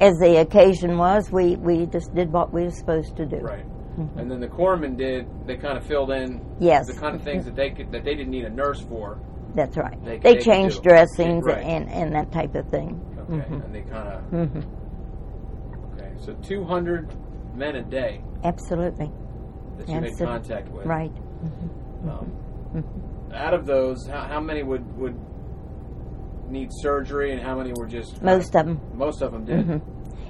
as 0.00 0.14
the 0.18 0.40
occasion 0.40 0.98
was, 0.98 1.32
we 1.32 1.56
we 1.56 1.86
just 1.86 2.14
did 2.14 2.30
what 2.30 2.52
we 2.52 2.64
were 2.64 2.70
supposed 2.70 3.16
to 3.16 3.24
do. 3.24 3.38
Right. 3.38 3.64
Mhm. 3.98 4.16
And 4.18 4.30
then 4.30 4.40
the 4.40 4.48
corpsmen 4.48 4.96
did. 4.96 5.26
They 5.46 5.56
kind 5.56 5.78
of 5.78 5.84
filled 5.84 6.10
in 6.10 6.40
Yes. 6.58 6.86
the 6.86 6.92
kind 6.94 7.14
of 7.16 7.22
things 7.22 7.44
that 7.46 7.56
they 7.56 7.70
could 7.70 7.90
that 7.92 8.04
they 8.04 8.14
didn't 8.14 8.30
need 8.30 8.44
a 8.44 8.50
nurse 8.50 8.80
for. 8.82 9.18
That's 9.54 9.76
right. 9.76 9.98
They- 10.04 10.18
They, 10.18 10.34
they 10.34 10.40
changed 10.40 10.82
dressings 10.82 11.44
Right. 11.44 11.64
and, 11.64 11.88
and 11.88 12.14
that 12.14 12.30
type 12.30 12.54
of 12.54 12.68
thing. 12.68 13.00
Okay. 13.18 13.42
Mhm. 13.48 13.64
And 13.64 13.74
they 13.74 13.80
kind 13.82 14.08
of 14.08 14.20
hmm 14.50 14.58
okay. 15.94 16.10
So 16.18 16.34
200 16.42 17.08
men 17.54 17.76
a 17.76 17.82
day 17.82 18.20
Absolutely. 18.44 19.10
that 19.78 19.88
you 19.88 20.00
made 20.00 20.18
contact 20.18 20.70
with. 20.70 20.84
Right. 20.86 21.12
Um, 22.06 22.30
Mhm. 22.74 23.34
out 23.34 23.54
of 23.54 23.66
those, 23.66 24.06
how, 24.06 24.20
how 24.22 24.40
many 24.40 24.62
would 24.62 24.84
would 24.98 25.14
need 26.50 26.68
surgery, 26.70 27.32
and 27.32 27.40
how 27.42 27.56
many 27.56 27.72
were 27.76 27.86
just 27.86 28.22
Most 28.22 28.54
of 28.54 28.66
them. 28.66 28.80
Most 28.94 29.20
of 29.22 29.32
them 29.32 29.44
did. 29.44 29.80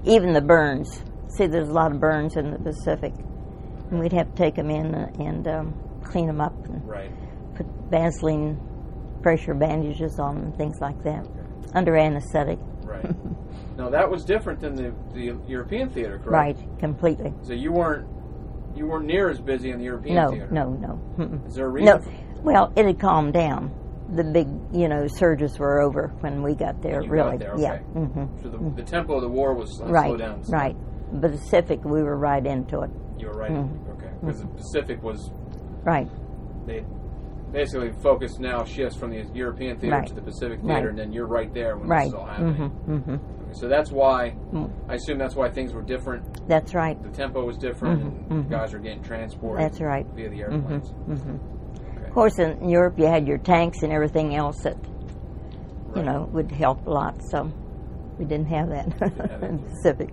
Even 0.04 0.32
the 0.32 0.40
burns. 0.40 1.02
See, 1.28 1.46
there's 1.46 1.68
a 1.68 1.72
lot 1.72 1.92
of 1.92 2.00
burns 2.00 2.36
in 2.36 2.52
the 2.52 2.58
Pacific. 2.58 3.12
And 3.90 4.00
we'd 4.00 4.12
have 4.12 4.28
to 4.30 4.36
take 4.36 4.54
them 4.56 4.70
in 4.70 4.94
and 4.94 5.46
um, 5.48 5.74
clean 6.02 6.26
them 6.26 6.40
up 6.40 6.52
and 6.66 6.86
Right. 6.86 7.10
put 7.54 7.66
Vaseline 7.90 8.60
pressure 9.22 9.54
bandages 9.54 10.18
on 10.18 10.40
them, 10.40 10.52
things 10.52 10.76
like 10.80 11.02
that, 11.04 11.26
under 11.74 11.96
anesthetic. 11.96 12.58
Right. 12.82 13.04
now 13.76 13.90
that 13.90 14.10
was 14.10 14.24
different 14.24 14.60
than 14.60 14.74
the, 14.74 14.92
the 15.14 15.36
European 15.46 15.90
theater, 15.90 16.18
correct? 16.18 16.58
Right, 16.58 16.78
completely. 16.78 17.32
So 17.42 17.52
you 17.52 17.72
weren't 17.72 18.06
you 18.76 18.86
weren't 18.86 19.06
near 19.06 19.30
as 19.30 19.40
busy 19.40 19.70
in 19.70 19.78
the 19.78 19.84
European 19.84 20.16
No, 20.16 20.30
theater. 20.32 20.48
no, 20.50 20.68
no. 20.70 21.00
Mm-mm. 21.16 21.46
Is 21.48 21.54
there 21.54 21.64
a 21.64 21.68
reason? 21.70 21.86
No. 21.86 22.42
Well, 22.42 22.72
it 22.76 22.84
had 22.84 23.00
calmed 23.00 23.32
down. 23.32 23.72
The 24.14 24.22
big, 24.22 24.46
you 24.72 24.86
know, 24.86 25.06
surges 25.08 25.58
were 25.58 25.80
over 25.80 26.08
when 26.20 26.42
we 26.42 26.54
got 26.54 26.82
there. 26.82 27.00
You 27.00 27.08
got 27.08 27.10
really, 27.10 27.36
there, 27.38 27.54
yeah. 27.58 27.72
okay. 27.72 27.82
hmm 27.82 28.26
So 28.42 28.50
the, 28.50 28.58
the 28.76 28.82
tempo 28.82 29.14
of 29.14 29.22
the 29.22 29.28
war 29.28 29.54
was 29.54 29.80
uh, 29.80 29.86
Right, 29.86 30.08
slowed 30.08 30.18
down. 30.18 30.44
so 30.44 30.52
right. 30.52 30.76
But 31.10 31.32
the 31.32 31.38
Pacific, 31.38 31.84
we 31.84 32.02
were 32.02 32.16
right 32.18 32.44
into 32.44 32.82
it. 32.82 32.90
You 33.18 33.28
were 33.28 33.34
right. 33.34 33.50
Mhm. 33.50 33.88
Okay. 33.96 34.10
Because 34.20 34.40
the 34.40 34.46
Pacific 34.48 35.02
was 35.02 35.30
Right, 35.84 36.08
they 36.66 36.84
basically 37.52 37.92
focused 38.02 38.40
now 38.40 38.64
shifts 38.64 38.96
from 38.96 39.10
the 39.10 39.24
European 39.32 39.78
theater 39.78 39.98
Right. 39.98 40.06
to 40.08 40.14
the 40.14 40.20
Pacific 40.20 40.60
theater, 40.60 40.72
Right. 40.74 40.88
and 40.88 40.98
then 40.98 41.12
you're 41.12 41.26
right 41.28 41.52
there 41.54 41.76
when 41.76 41.88
right. 41.88 42.00
this 42.04 42.08
is 42.08 42.14
all 42.14 42.26
happening. 42.26 42.54
hmm 42.54 42.96
hmm 42.96 43.16
So 43.52 43.68
that's 43.68 43.90
why 43.92 44.34
Mm. 44.52 44.68
I 44.88 44.94
assume 44.94 45.16
that's 45.18 45.36
why 45.36 45.48
things 45.48 45.72
were 45.72 45.80
different. 45.82 46.24
That's 46.48 46.74
right. 46.74 47.00
The 47.02 47.08
tempo 47.10 47.44
was 47.44 47.56
different, 47.56 48.02
Mhm, 48.02 48.30
and 48.30 48.44
mhm. 48.46 48.50
guys 48.50 48.74
are 48.74 48.78
getting 48.80 49.02
transported 49.02 49.64
That's 49.64 49.80
right. 49.80 50.06
via 50.14 50.28
the 50.28 50.36
hmm 50.36 50.42
airplanes. 50.54 50.88
hmm 50.90 51.12
Okay. 51.14 52.06
Of 52.08 52.12
course, 52.12 52.38
in 52.40 52.68
Europe, 52.68 52.98
you 52.98 53.06
had 53.06 53.26
your 53.28 53.38
tanks 53.38 53.82
and 53.82 53.92
everything 53.92 54.34
else 54.34 54.60
that 54.62 54.76
you 55.94 56.02
know 56.02 56.28
would 56.32 56.50
help 56.50 56.84
a 56.86 56.90
lot. 56.90 57.22
So 57.22 57.48
we 58.18 58.24
didn't 58.24 58.48
have 58.48 58.68
that 58.70 58.86
in 59.42 59.58
that. 59.58 59.68
Pacific. 59.70 60.10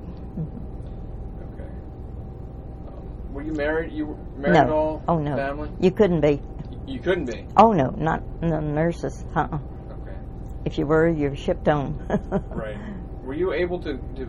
Were 3.34 3.42
you 3.42 3.54
married? 3.54 3.92
You 3.92 4.06
were 4.08 4.16
married 4.38 4.54
no. 4.54 4.62
at 4.62 4.70
all? 4.70 5.04
Oh 5.08 5.18
no. 5.20 5.36
Family? 5.36 5.70
You 5.80 5.92
couldn't 5.92 6.22
be. 6.22 6.42
You 6.86 7.00
couldn't 7.00 7.26
be. 7.26 7.48
Oh 7.58 7.72
no, 7.72 7.90
not 7.92 8.22
the 8.42 8.60
nurses. 8.62 9.26
Uh-uh. 9.36 9.56
Okay. 9.56 10.18
If 10.66 10.78
you 10.78 10.86
were, 10.86 11.10
you're 11.10 11.36
shipped 11.36 11.68
home. 11.68 12.00
Right. 12.50 12.78
Were 13.24 13.34
you 13.34 13.54
able 13.54 13.80
to, 13.80 13.98
to 14.18 14.28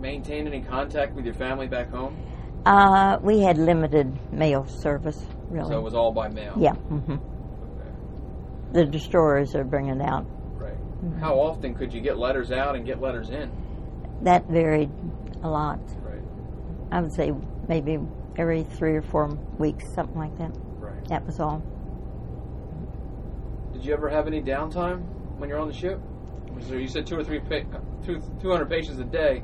maintain 0.00 0.46
any 0.48 0.60
contact 0.62 1.14
with 1.14 1.24
your 1.24 1.34
family 1.34 1.68
back 1.68 1.90
home? 1.90 2.16
Uh, 2.66 3.18
we 3.22 3.40
had 3.40 3.56
limited 3.56 4.12
mail 4.32 4.66
service, 4.66 5.24
really. 5.48 5.70
So 5.70 5.78
it 5.78 5.82
was 5.82 5.94
all 5.94 6.12
by 6.12 6.28
mail. 6.28 6.54
yeah. 6.58 6.74
hmm 6.74 7.12
Okay. 7.12 7.90
The 8.72 8.84
destroyers 8.84 9.54
are 9.54 9.64
bringing 9.64 10.02
out. 10.02 10.26
Right. 10.58 10.74
Mm-hmm. 10.74 11.20
How 11.20 11.34
often 11.38 11.74
could 11.74 11.94
you 11.94 12.00
get 12.00 12.18
letters 12.18 12.50
out 12.50 12.74
and 12.74 12.84
get 12.84 13.00
letters 13.00 13.30
in? 13.30 13.50
That 14.22 14.46
varied 14.48 14.90
a 15.42 15.48
lot. 15.48 15.78
Right. 16.02 16.20
I 16.90 17.00
would 17.00 17.12
say 17.12 17.30
maybe 17.70 17.98
every 18.36 18.64
three 18.64 18.96
or 18.96 19.00
four 19.02 19.28
weeks, 19.58 19.88
something 19.94 20.18
like 20.18 20.36
that. 20.36 20.50
Right. 20.80 21.08
That 21.08 21.24
was 21.24 21.38
all. 21.38 21.62
Did 23.72 23.84
you 23.84 23.94
ever 23.94 24.10
have 24.10 24.26
any 24.26 24.42
downtime 24.42 25.02
when 25.38 25.48
you're 25.48 25.58
on 25.60 25.68
the 25.68 25.72
ship? 25.74 26.00
There, 26.68 26.78
you 26.80 26.88
said 26.88 27.06
two 27.06 27.16
or 27.16 27.24
three, 27.24 27.38
pa- 27.38 27.78
two, 28.04 28.20
200 28.42 28.68
patients 28.68 28.98
a 28.98 29.04
day. 29.04 29.42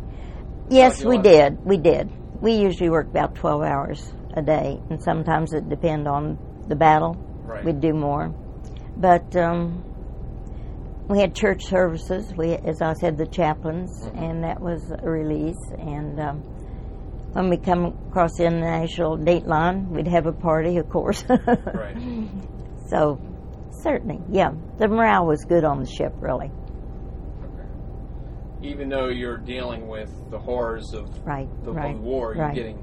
Yes, 0.68 1.02
we 1.04 1.16
did. 1.18 1.64
We 1.64 1.78
did. 1.78 2.10
We 2.42 2.54
usually 2.54 2.90
work 2.90 3.06
about 3.06 3.36
12 3.36 3.62
hours 3.62 4.12
a 4.34 4.42
day, 4.42 4.78
and 4.90 5.00
sometimes 5.02 5.52
it 5.54 5.68
depend 5.70 6.06
on 6.08 6.36
the 6.68 6.74
battle. 6.76 7.14
Right. 7.44 7.64
We'd 7.64 7.80
do 7.80 7.94
more. 7.94 8.34
But 8.96 9.34
um, 9.36 9.82
we 11.08 11.20
had 11.20 11.34
church 11.34 11.64
services. 11.64 12.34
We, 12.36 12.54
as 12.54 12.82
I 12.82 12.92
said, 12.94 13.16
the 13.16 13.26
chaplains, 13.26 14.08
Mhm. 14.08 14.20
and 14.22 14.44
that 14.44 14.60
was 14.60 14.90
a 14.90 15.08
release. 15.08 15.62
And 15.78 16.20
um, 16.20 16.42
when 17.36 17.50
we 17.50 17.58
come 17.58 17.84
across 18.08 18.38
the 18.38 18.46
international 18.46 19.18
date 19.18 19.46
line, 19.46 19.90
we'd 19.90 20.08
have 20.08 20.24
a 20.24 20.32
party, 20.32 20.78
of 20.78 20.88
course. 20.88 21.22
Right. 21.28 21.94
So, 22.88 23.20
certainly, 23.82 24.20
yeah, 24.30 24.52
the 24.78 24.88
morale 24.88 25.26
was 25.26 25.44
good 25.44 25.62
on 25.64 25.80
the 25.80 25.86
ship, 25.86 26.14
really. 26.18 26.50
Okay. 27.42 28.68
Even 28.68 28.88
though 28.88 29.08
you're 29.08 29.36
dealing 29.36 29.86
with 29.86 30.10
the 30.30 30.38
horrors 30.38 30.94
of 30.94 31.10
Right, 31.26 31.48
the, 31.64 31.72
right, 31.72 31.98
war, 31.98 32.34
you're 32.34 32.46
right. 32.46 32.54
getting. 32.54 32.82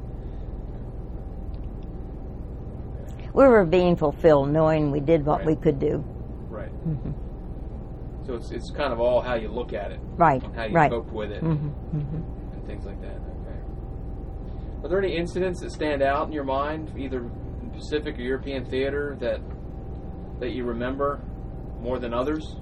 we 3.34 3.48
were 3.48 3.66
being 3.66 3.96
fulfilled, 3.96 4.52
knowing 4.52 4.92
we 4.92 5.00
did 5.00 5.26
what 5.26 5.40
Right. 5.40 5.48
we 5.48 5.56
could 5.56 5.80
do. 5.80 6.04
Right. 6.50 6.72
Mm-hmm. 6.88 8.26
So 8.28 8.36
it's 8.36 8.52
it's 8.52 8.70
kind 8.70 8.94
of 8.94 9.00
all 9.00 9.20
how 9.22 9.34
you 9.34 9.48
look 9.48 9.74
at 9.74 9.92
it, 9.92 10.00
Right, 10.16 10.44
how 10.56 10.66
you 10.66 10.76
right. 10.76 10.92
cope 10.92 11.12
with 11.12 11.32
it, 11.32 11.40
hmm 11.40 11.54
hmm 11.56 11.98
and 12.54 12.68
things 12.68 12.86
like 12.86 13.02
that. 13.02 13.23
Are 14.84 14.90
there 14.90 15.00
any 15.00 15.16
incidents 15.16 15.62
that 15.62 15.72
stand 15.72 16.02
out 16.02 16.28
in 16.28 16.34
your 16.34 16.44
mind, 16.44 16.92
either 16.98 17.20
in 17.20 17.72
Pacific 17.72 18.18
or 18.18 18.22
European 18.22 18.66
theater, 18.66 19.16
that 19.22 19.40
that 20.40 20.52
you 20.52 20.66
remember 20.66 21.22
more 21.80 22.00
than 22.00 22.14
others? 22.14 22.58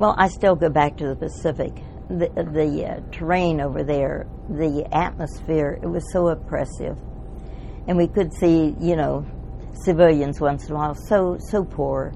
Well, 0.00 0.16
I 0.18 0.28
still 0.28 0.56
go 0.56 0.68
back 0.68 0.96
to 0.96 1.06
the 1.06 1.14
Pacific. 1.14 1.74
The, 2.08 2.28
the 2.52 2.86
uh, 2.86 3.00
terrain 3.12 3.60
over 3.60 3.84
there, 3.84 4.26
the 4.48 4.84
atmosphere, 4.92 5.78
it 5.80 5.86
was 5.86 6.10
so 6.12 6.28
oppressive. 6.28 6.98
And 7.86 7.96
we 7.96 8.08
could 8.08 8.32
see, 8.32 8.74
you 8.80 8.96
know, 8.96 9.24
civilians 9.84 10.40
once 10.40 10.66
in 10.66 10.72
a 10.72 10.74
while, 10.74 10.94
so, 10.94 11.36
so 11.38 11.62
poor. 11.64 12.12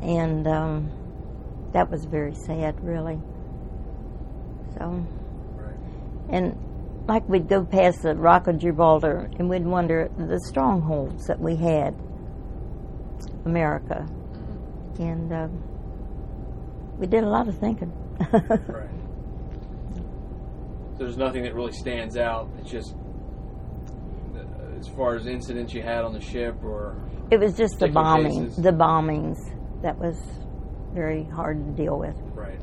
And 0.00 0.46
um, 0.46 1.70
that 1.72 1.90
was 1.90 2.04
very 2.04 2.34
sad, 2.34 2.78
really. 2.84 3.18
So, 4.78 5.04
Right. 5.56 5.74
and 6.28 6.56
like 7.10 7.28
we'd 7.28 7.48
go 7.48 7.64
past 7.64 8.02
the 8.02 8.14
Rock 8.14 8.46
of 8.46 8.56
Gibraltar 8.58 9.28
and 9.38 9.50
we'd 9.50 9.64
wonder 9.66 10.08
the 10.16 10.38
strongholds 10.48 11.26
that 11.26 11.40
we 11.40 11.56
had, 11.56 11.92
America. 13.44 14.06
And 15.00 15.32
um, 15.32 15.62
we 16.98 17.08
did 17.08 17.24
a 17.24 17.28
lot 17.28 17.48
of 17.48 17.58
thinking. 17.58 17.92
Right. 18.32 18.88
So 20.96 21.04
there's 21.06 21.16
nothing 21.16 21.42
that 21.42 21.54
really 21.54 21.72
stands 21.72 22.16
out. 22.16 22.48
It's 22.60 22.70
just 22.70 22.94
uh, 24.36 24.78
as 24.78 24.86
far 24.86 25.16
as 25.16 25.26
incidents 25.26 25.74
you 25.74 25.82
had 25.82 26.04
on 26.04 26.12
the 26.12 26.20
ship, 26.20 26.62
or 26.62 26.94
It 27.32 27.40
was 27.40 27.56
just 27.56 27.78
the 27.80 27.88
bombing, 27.88 28.44
cases. 28.46 28.62
the 28.62 28.70
bombings 28.72 29.38
that 29.82 29.98
was 29.98 30.16
very 30.94 31.24
hard 31.24 31.56
to 31.64 31.82
deal 31.82 31.98
with. 31.98 32.14
right. 32.34 32.60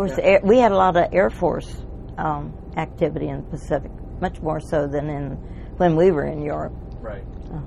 Course, 0.00 0.16
Yeah. 0.16 0.24
air, 0.24 0.40
we 0.42 0.56
had 0.56 0.72
a 0.72 0.76
lot 0.76 0.96
of 0.96 1.12
Air 1.12 1.28
Force 1.28 1.82
um, 2.16 2.54
activity 2.78 3.28
in 3.28 3.36
the 3.36 3.42
Pacific, 3.50 3.90
much 4.18 4.40
more 4.40 4.58
so 4.58 4.86
than 4.86 5.10
in 5.10 5.32
when 5.76 5.94
we 5.94 6.10
were 6.10 6.24
in 6.24 6.40
Europe. 6.40 6.72
Right. 7.02 7.22
Uh-huh. 7.52 7.60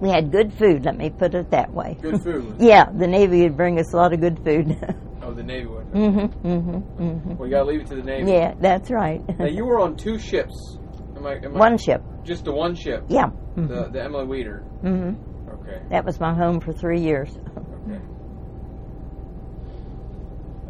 We 0.00 0.08
had 0.08 0.32
good 0.32 0.54
food. 0.54 0.86
Let 0.86 0.96
me 0.96 1.10
put 1.10 1.34
it 1.34 1.50
that 1.50 1.70
way. 1.74 1.98
Good 2.00 2.22
food. 2.22 2.56
yeah, 2.58 2.86
the 2.90 3.06
Navy 3.06 3.42
would 3.42 3.54
bring 3.54 3.78
us 3.78 3.92
a 3.92 3.96
lot 3.98 4.14
of 4.14 4.20
good 4.20 4.42
food. 4.42 4.76
Oh, 5.22 5.34
the 5.34 5.42
Navy 5.42 5.66
would. 5.66 5.84
hmm 5.92 6.18
hmm 6.18 6.78
hmm 6.78 7.36
Well, 7.36 7.46
you 7.46 7.50
gotta 7.54 7.66
leave 7.66 7.82
it 7.82 7.86
to 7.88 7.94
the 7.96 8.02
Navy. 8.02 8.32
Yeah, 8.32 8.54
that's 8.58 8.90
right. 8.90 9.20
Now 9.38 9.44
you 9.44 9.66
were 9.66 9.78
on 9.78 9.94
two 9.94 10.18
ships. 10.18 10.78
Am 11.14 11.26
I? 11.26 11.34
Am 11.34 11.54
I 11.54 11.58
One 11.58 11.76
ship. 11.76 12.02
Just 12.24 12.46
the 12.46 12.52
one 12.52 12.74
ship. 12.74 13.04
Yeah. 13.06 13.28
The 13.54 13.90
the 13.92 14.02
Emily 14.02 14.24
Weder. 14.24 14.64
Mm 14.82 15.14
hmm 15.14 15.29
Okay. 15.62 15.80
That 15.90 16.04
was 16.04 16.18
my 16.20 16.32
home 16.34 16.60
for 16.60 16.72
three 16.72 17.00
years. 17.00 17.30
Okay. 17.56 18.00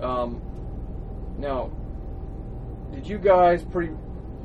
Um. 0.00 0.40
Now, 1.38 1.70
did 2.92 3.06
you 3.06 3.18
guys 3.18 3.62
pretty? 3.64 3.92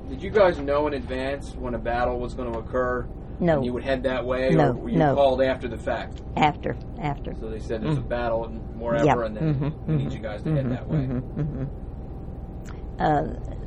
Did 0.09 0.21
you 0.21 0.29
guys 0.29 0.57
know 0.59 0.87
in 0.87 0.93
advance 0.93 1.53
when 1.55 1.73
a 1.73 1.79
battle 1.79 2.19
was 2.19 2.33
going 2.33 2.51
to 2.51 2.59
occur? 2.59 3.07
No. 3.39 3.55
And 3.57 3.65
you 3.65 3.73
would 3.73 3.83
head 3.83 4.03
that 4.03 4.25
way, 4.25 4.51
No, 4.51 4.69
or 4.69 4.73
were 4.73 4.89
you 4.89 4.97
no. 4.97 5.13
called 5.13 5.41
after 5.41 5.67
the 5.67 5.77
fact? 5.77 6.21
After, 6.37 6.77
after. 7.01 7.35
So 7.39 7.49
they 7.49 7.59
said 7.59 7.81
there's 7.83 7.97
a 7.97 8.01
battle 8.01 8.45
and 8.45 8.61
wherever, 8.79 9.03
Mm. 9.05 9.05
Yeah. 9.19 9.25
and 9.25 9.35
then 9.35 9.55
Mhm, 9.73 9.87
we 9.87 9.95
need 9.97 10.13
you 10.13 10.19
guys 10.19 10.41
to 10.43 10.55
head 10.55 10.71
that 10.71 10.87
way. 10.87 10.97
mhm, 10.99 11.21
mhm. 11.35 11.67
Uh, 12.97 13.23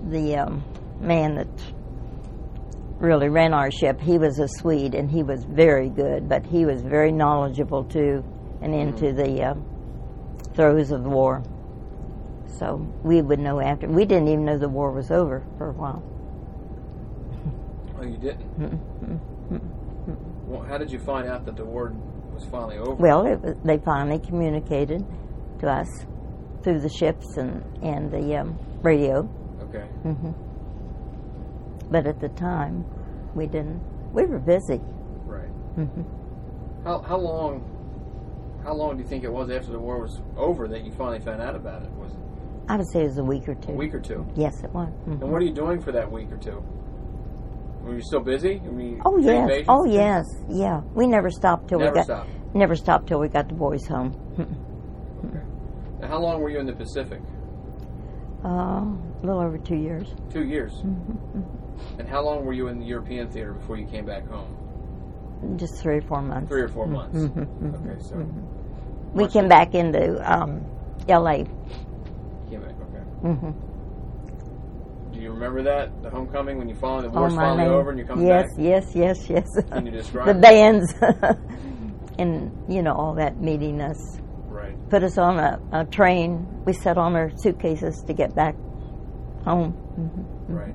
the 0.09 0.37
um, 0.37 0.65
man 1.01 1.35
that 1.35 1.49
really 2.99 3.29
ran 3.29 3.55
our 3.55 3.71
ship, 3.71 4.01
he 4.01 4.19
was 4.19 4.39
a 4.39 4.49
Swede, 4.49 4.95
and 4.95 5.11
he 5.11 5.23
was 5.23 5.45
very 5.45 5.89
good, 5.89 6.29
but 6.29 6.45
he 6.45 6.65
was 6.65 6.83
very 6.83 7.13
knowledgeable 7.13 7.85
too, 7.85 8.25
and 8.61 8.75
into 8.75 9.13
the 9.13 9.43
uh, 9.43 9.55
throes 10.55 10.91
of 10.91 11.03
the 11.05 11.09
war. 11.09 11.43
So 12.59 12.77
we 13.05 13.23
would 13.23 13.39
know 13.39 13.61
after. 13.61 13.87
We 13.87 14.05
didn't 14.05 14.29
even 14.29 14.45
know 14.45 14.59
the 14.59 14.69
war 14.69 14.91
was 14.91 15.11
over 15.11 15.47
for 15.59 15.71
a 15.71 15.73
while. 15.73 16.03
Oh, 17.99 18.05
you 18.05 18.17
didn't. 18.17 18.49
Well, 20.47 20.63
how 20.63 20.79
did 20.79 20.91
you 20.91 20.99
find 20.99 21.29
out 21.29 21.45
that 21.45 21.57
the 21.57 21.65
war 21.65 21.93
was 22.33 22.45
finally 22.47 22.79
over? 22.79 22.95
Well, 22.95 23.27
it 23.27 23.41
was, 23.41 23.55
they 23.65 23.79
finally 23.79 24.19
communicated 24.19 25.05
to 25.61 25.71
us 25.71 26.07
through 26.63 26.81
the 26.81 26.89
ships 26.89 27.37
and 27.37 27.63
and 27.83 28.11
the 28.11 28.37
um, 28.37 28.59
radio. 28.83 29.29
okay. 29.63 29.87
But 31.91 32.07
at 32.07 32.21
the 32.21 32.29
time, 32.31 32.85
we 33.35 33.47
didn't. 33.47 33.81
We 34.13 34.25
were 34.27 34.39
busy. 34.39 34.81
Right. 35.25 35.49
hmm 35.75 36.03
How 36.85 37.01
how 37.01 37.17
long? 37.19 37.75
How 38.65 38.75
long 38.75 38.97
do 38.97 39.03
you 39.03 39.09
think 39.09 39.25
it 39.25 39.33
was 39.33 39.51
after 39.51 39.73
the 39.73 39.79
war 39.79 40.01
was 40.01 40.21
over 40.37 40.69
that 40.69 40.85
you 40.85 40.93
finally 40.93 41.21
found 41.21 41.41
out 41.41 41.55
about 41.55 41.83
it? 41.83 41.91
Was 41.93 42.13
it 42.13 42.19
I 42.69 42.77
would 42.77 42.87
say 42.93 43.01
it 43.03 43.05
was 43.09 43.19
a 43.19 43.25
week 43.25 43.49
or 43.49 43.55
two. 43.55 43.73
a 43.73 43.75
week 43.75 43.95
or 43.95 44.01
two? 44.01 44.27
Yes, 44.35 44.63
it 44.63 44.71
was. 44.75 44.89
Mhm. 45.07 45.23
And 45.23 45.31
what 45.33 45.41
are 45.41 45.45
you 45.45 45.55
doing 45.55 45.81
for 45.81 45.93
that 45.93 46.11
week 46.11 46.31
or 46.31 46.37
two? 46.37 46.63
Were 47.83 47.95
you 47.95 48.03
still 48.03 48.21
busy? 48.21 48.61
I 48.63 48.71
mean, 48.71 49.01
Oh 49.07 49.17
yes. 49.17 49.65
Oh 49.69 49.85
yes. 49.87 50.27
Yeah. 50.51 50.83
We 50.95 51.07
never 51.07 51.31
stopped 51.31 51.69
till 51.69 51.79
Never 51.79 51.93
we 51.93 51.97
got. 51.97 52.05
stopped. 52.05 52.31
Never 52.55 52.77
stopped 52.77 53.07
till 53.07 53.21
we 53.21 53.29
got 53.29 53.49
the 53.49 53.55
boys 53.55 53.87
home. 53.87 54.15
Okay. 54.39 55.41
Now, 56.01 56.09
how 56.09 56.19
long 56.21 56.41
were 56.43 56.51
you 56.51 56.59
in 56.59 56.67
the 56.67 56.73
Pacific? 56.75 57.21
uh, 58.45 58.49
a 58.49 59.23
little 59.23 59.41
over 59.41 59.59
two 59.59 59.77
years. 59.77 60.15
Two 60.31 60.45
years. 60.45 60.73
Mm-hmm. 60.85 61.43
And 61.99 62.09
how 62.09 62.23
long 62.23 62.45
were 62.45 62.53
you 62.53 62.69
in 62.69 62.79
the 62.79 62.87
European 62.87 63.29
theater 63.29 63.53
before 63.53 63.77
you 63.77 63.87
came 63.87 64.07
back 64.07 64.27
home? 64.29 65.57
Just 65.57 65.77
three 65.81 65.99
or 65.99 66.03
four 66.03 66.23
months. 66.23 66.49
Three 66.49 66.63
or 66.63 66.69
4 66.69 66.87
months. 66.87 67.17
Mhm, 67.17 67.47
mhm, 67.47 67.91
Okay, 67.91 68.03
so 68.03 68.27
We 69.15 69.29
came 69.29 69.49
back 69.49 69.75
into 69.75 70.19
um, 70.31 70.65
L.A. 71.09 71.45
came 72.51 72.61
back. 72.61 72.75
Okay. 72.83 73.35
hmm 73.35 73.51
Do 75.13 75.21
you 75.21 75.31
remember 75.31 75.63
that 75.63 76.03
the 76.03 76.11
homecoming 76.11 76.59
when 76.59 76.69
you 76.69 76.75
finally 76.75 77.09
the 77.09 77.19
war's 77.19 77.35
finally 77.35 77.65
name. 77.65 77.73
over 77.73 77.91
and 77.91 77.99
you're 77.99 78.09
coming 78.09 78.27
yes, 78.27 78.47
back? 78.57 78.59
Yes, 78.59 78.95
yes, 78.95 79.31
yes, 79.31 79.47
Can 79.71 79.87
you 79.87 79.93
describe 79.93 80.27
the 80.27 80.35
bands 80.35 80.93
and 82.19 82.51
you 82.69 82.83
know 82.83 82.93
all 82.95 83.15
that 83.15 83.41
meeting 83.41 83.81
us. 83.81 84.19
Right. 84.49 84.75
Put 84.91 85.05
us 85.05 85.19
on 85.19 85.39
a, 85.39 85.61
a 85.73 85.85
train. 85.85 86.47
We 86.65 86.73
set 86.73 86.99
on 86.99 87.15
our 87.15 87.31
suitcases 87.37 88.03
to 88.03 88.13
get 88.13 88.35
back 88.35 88.57
home. 89.45 89.73
hmm 89.73 90.53
Right. 90.53 90.75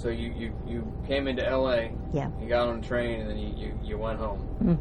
So 0.00 0.10
you, 0.10 0.32
you, 0.38 0.54
you 0.64 0.92
came 1.08 1.26
into 1.26 1.42
LA, 1.42 1.88
Yeah. 2.12 2.30
you 2.40 2.48
got 2.48 2.68
on 2.68 2.78
a 2.78 2.82
train, 2.82 3.20
and 3.20 3.28
then 3.28 3.36
you, 3.36 3.52
you, 3.56 3.80
you 3.82 3.98
went 3.98 4.20
home. 4.20 4.38
hmm 4.38 4.74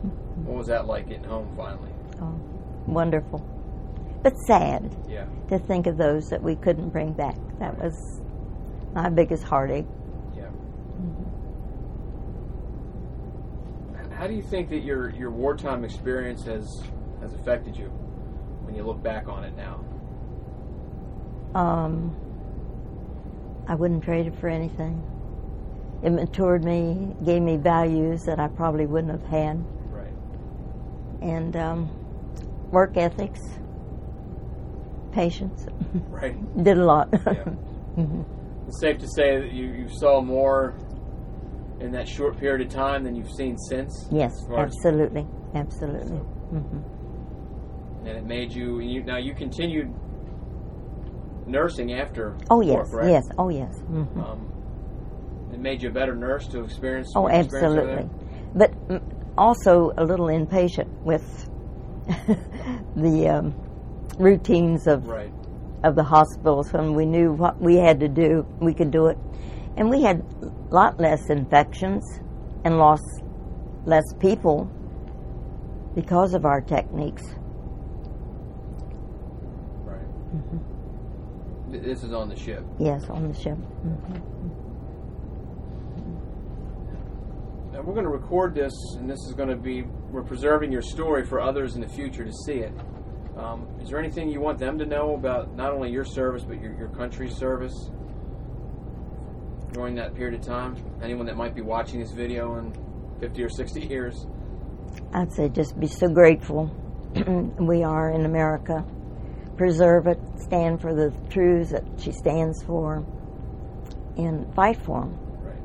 What 0.45 0.57
was 0.57 0.67
that 0.67 0.85
like 0.85 1.09
getting 1.09 1.23
home 1.23 1.51
finally? 1.57 1.89
Oh, 2.21 2.39
wonderful, 2.85 3.39
but 4.21 4.37
sad 4.37 4.95
Yeah. 5.09 5.25
to 5.49 5.57
think 5.57 5.87
of 5.87 5.97
those 5.97 6.29
that 6.29 6.43
we 6.43 6.55
couldn't 6.55 6.89
bring 6.89 7.13
back. 7.13 7.35
That 7.57 7.79
was 7.81 8.21
my 8.93 9.09
biggest 9.09 9.43
heartache. 9.43 9.87
Yeah. 10.35 10.49
How 14.11 14.27
do 14.27 14.35
you 14.35 14.43
think 14.43 14.69
that 14.69 14.83
your, 14.83 15.09
your 15.09 15.31
wartime 15.31 15.83
experience 15.83 16.43
has 16.45 16.83
has 17.21 17.33
affected 17.33 17.75
you 17.75 17.87
when 18.65 18.75
you 18.75 18.83
look 18.83 19.01
back 19.01 19.27
on 19.27 19.43
it 19.43 19.55
now? 19.57 19.83
Um, 21.59 22.15
I 23.67 23.75
wouldn't 23.75 24.03
trade 24.03 24.27
it 24.27 24.35
for 24.39 24.47
anything. 24.47 25.01
It 26.03 26.11
matured 26.11 26.63
me, 26.63 27.13
gave 27.25 27.41
me 27.41 27.57
values 27.57 28.23
that 28.25 28.39
I 28.39 28.47
probably 28.47 28.85
wouldn't 28.85 29.11
have 29.11 29.25
had, 29.29 29.63
Right. 29.91 30.13
and 31.21 31.55
um, 31.55 31.89
work 32.71 32.97
ethics, 32.97 33.41
patience. 35.11 35.65
Right. 36.09 36.63
Did 36.63 36.77
a 36.77 36.85
lot. 36.85 37.09
Yeah. 37.13 37.43
Mhm. 37.97 38.25
It's 38.67 38.79
safe 38.79 38.99
to 38.99 39.07
say 39.07 39.39
that 39.41 39.51
you, 39.53 39.65
you 39.71 39.87
saw 39.89 40.21
more 40.21 40.75
in 41.79 41.91
that 41.93 42.07
short 42.07 42.37
period 42.37 42.61
of 42.67 42.71
time 42.71 43.03
than 43.03 43.15
you've 43.15 43.31
seen 43.31 43.57
since. 43.57 44.07
Yes, 44.11 44.33
as 44.39 44.47
far 44.47 44.65
as- 44.65 44.75
absolutely, 44.75 45.25
absolutely. 45.55 46.17
hmm 46.17 46.79
and 48.07 48.17
it 48.17 48.25
made 48.25 48.51
you, 48.53 48.79
you. 48.79 49.03
Now 49.03 49.17
you 49.17 49.33
continued 49.33 49.91
nursing 51.47 51.93
after. 51.93 52.35
Oh 52.49 52.57
war, 52.57 52.65
yes, 52.65 52.91
correct? 52.91 53.09
yes, 53.09 53.23
oh 53.37 53.49
yes. 53.49 53.77
hmm 53.79 54.19
Um, 54.19 54.51
it 55.53 55.59
made 55.59 55.81
you 55.81 55.89
a 55.89 55.91
better 55.91 56.15
nurse 56.15 56.47
to 56.49 56.63
experience. 56.63 57.11
Oh, 57.15 57.21
what 57.21 57.33
you 57.33 57.39
absolutely. 57.39 58.09
But 58.53 58.71
also 59.37 59.91
a 59.97 60.03
little 60.03 60.27
impatient 60.29 60.89
with 61.03 61.23
the 62.95 63.27
um, 63.29 63.55
routines 64.17 64.87
of? 64.87 65.07
Right. 65.07 65.31
of 65.83 65.95
the 65.95 66.03
hospitals 66.03 66.73
when 66.73 66.93
we 66.95 67.05
knew 67.05 67.31
what 67.33 67.59
we 67.61 67.75
had 67.75 67.99
to 67.99 68.07
do, 68.07 68.45
we 68.59 68.73
could 68.73 68.91
do 68.91 69.07
it. 69.07 69.17
And 69.77 69.89
we 69.89 70.01
had 70.01 70.21
a 70.41 70.73
lot 70.73 70.99
less 70.99 71.29
infections 71.29 72.03
and 72.65 72.77
lost 72.77 73.21
less 73.85 74.03
people 74.19 74.69
because 75.93 76.33
of 76.33 76.45
our 76.45 76.61
techniques. 76.61 77.23
Right. 79.85 80.01
Th- 80.49 80.61
This 81.69 82.03
is 82.03 82.13
on 82.13 82.29
the 82.29 82.35
ship. 82.35 82.63
Yes, 82.79 83.09
on 83.09 83.27
the 83.27 83.33
ship. 83.37 83.57
Mhm. 83.85 84.21
And 87.73 87.85
we're 87.85 87.93
going 87.93 88.05
to 88.05 88.09
record 88.11 88.55
this, 88.55 88.73
and 88.97 89.09
this 89.09 89.19
is 89.27 89.33
going 89.33 89.49
to 89.49 89.55
be, 89.55 89.83
we're 90.11 90.23
preserving 90.23 90.71
your 90.71 90.81
story 90.81 91.25
for 91.25 91.39
others 91.41 91.75
in 91.75 91.81
the 91.81 91.87
future 91.87 92.23
to 92.25 92.31
see 92.33 92.59
it. 92.59 92.73
Um, 93.37 93.67
is 93.81 93.89
there 93.89 93.99
anything 93.99 94.29
you 94.29 94.41
want 94.41 94.57
them 94.57 94.79
to 94.79 94.85
know 94.85 95.13
about 95.15 95.55
not 95.55 95.71
only 95.71 95.91
your 95.91 96.05
service, 96.05 96.43
but 96.43 96.59
your, 96.59 96.73
your 96.75 96.87
country's 96.89 97.35
service 97.35 97.91
during 99.73 99.93
that 99.95 100.15
period 100.15 100.39
of 100.39 100.45
time? 100.45 100.75
Anyone 101.03 101.27
that 101.27 101.35
might 101.37 101.53
be 101.53 101.61
watching 101.61 101.99
this 101.99 102.11
video 102.11 102.55
in 102.57 102.73
50 103.19 103.43
or 103.43 103.49
60 103.49 103.81
years? 103.85 104.25
I'd 105.13 105.31
say 105.31 105.49
just 105.49 105.79
be 105.79 105.85
so 105.87 106.07
grateful 106.09 106.71
we 107.59 107.83
are 107.83 108.09
in 108.11 108.25
America. 108.25 108.83
Preserve 109.57 110.05
it, 110.07 110.19
stand 110.37 110.79
for 110.79 110.93
the 110.93 111.11
truths 111.29 111.71
that 111.71 111.83
she 111.97 112.11
stands 112.11 112.61
for, 112.63 113.03
and 114.17 114.53
fight 114.53 114.77
for 114.77 115.01
them. 115.01 115.17
Right. 115.41 115.55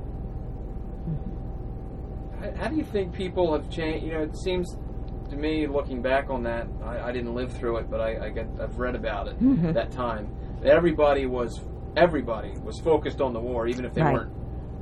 How, 2.57 2.63
how 2.63 2.69
do 2.69 2.77
you 2.77 2.85
think 2.85 3.13
people 3.13 3.53
have 3.53 3.69
changed? 3.71 4.05
You 4.07 4.13
know, 4.15 4.23
it 4.23 4.37
seems 4.37 4.77
to 5.31 5.37
me, 5.37 5.67
looking 5.67 6.01
back 6.03 6.31
on 6.31 6.43
that, 6.45 6.67
I, 6.85 7.09
I 7.09 7.13
didn't 7.13 7.35
live 7.35 7.53
through 7.57 7.79
it, 7.79 7.91
but 7.91 8.01
I, 8.01 8.27
I 8.27 8.31
get, 8.31 8.47
I've 8.61 8.79
read 8.79 8.95
about 8.95 9.29
it 9.29 9.39
Mhm. 9.43 9.73
that 9.75 9.91
time. 9.93 10.35
Everybody 10.65 11.27
was 11.27 11.61
everybody 11.97 12.53
was 12.65 12.81
focused 12.81 13.21
on 13.21 13.33
the 13.35 13.41
war, 13.41 13.67
even 13.67 13.85
if 13.85 13.93
they 13.93 14.01
Right. 14.03 14.15
weren't 14.15 14.33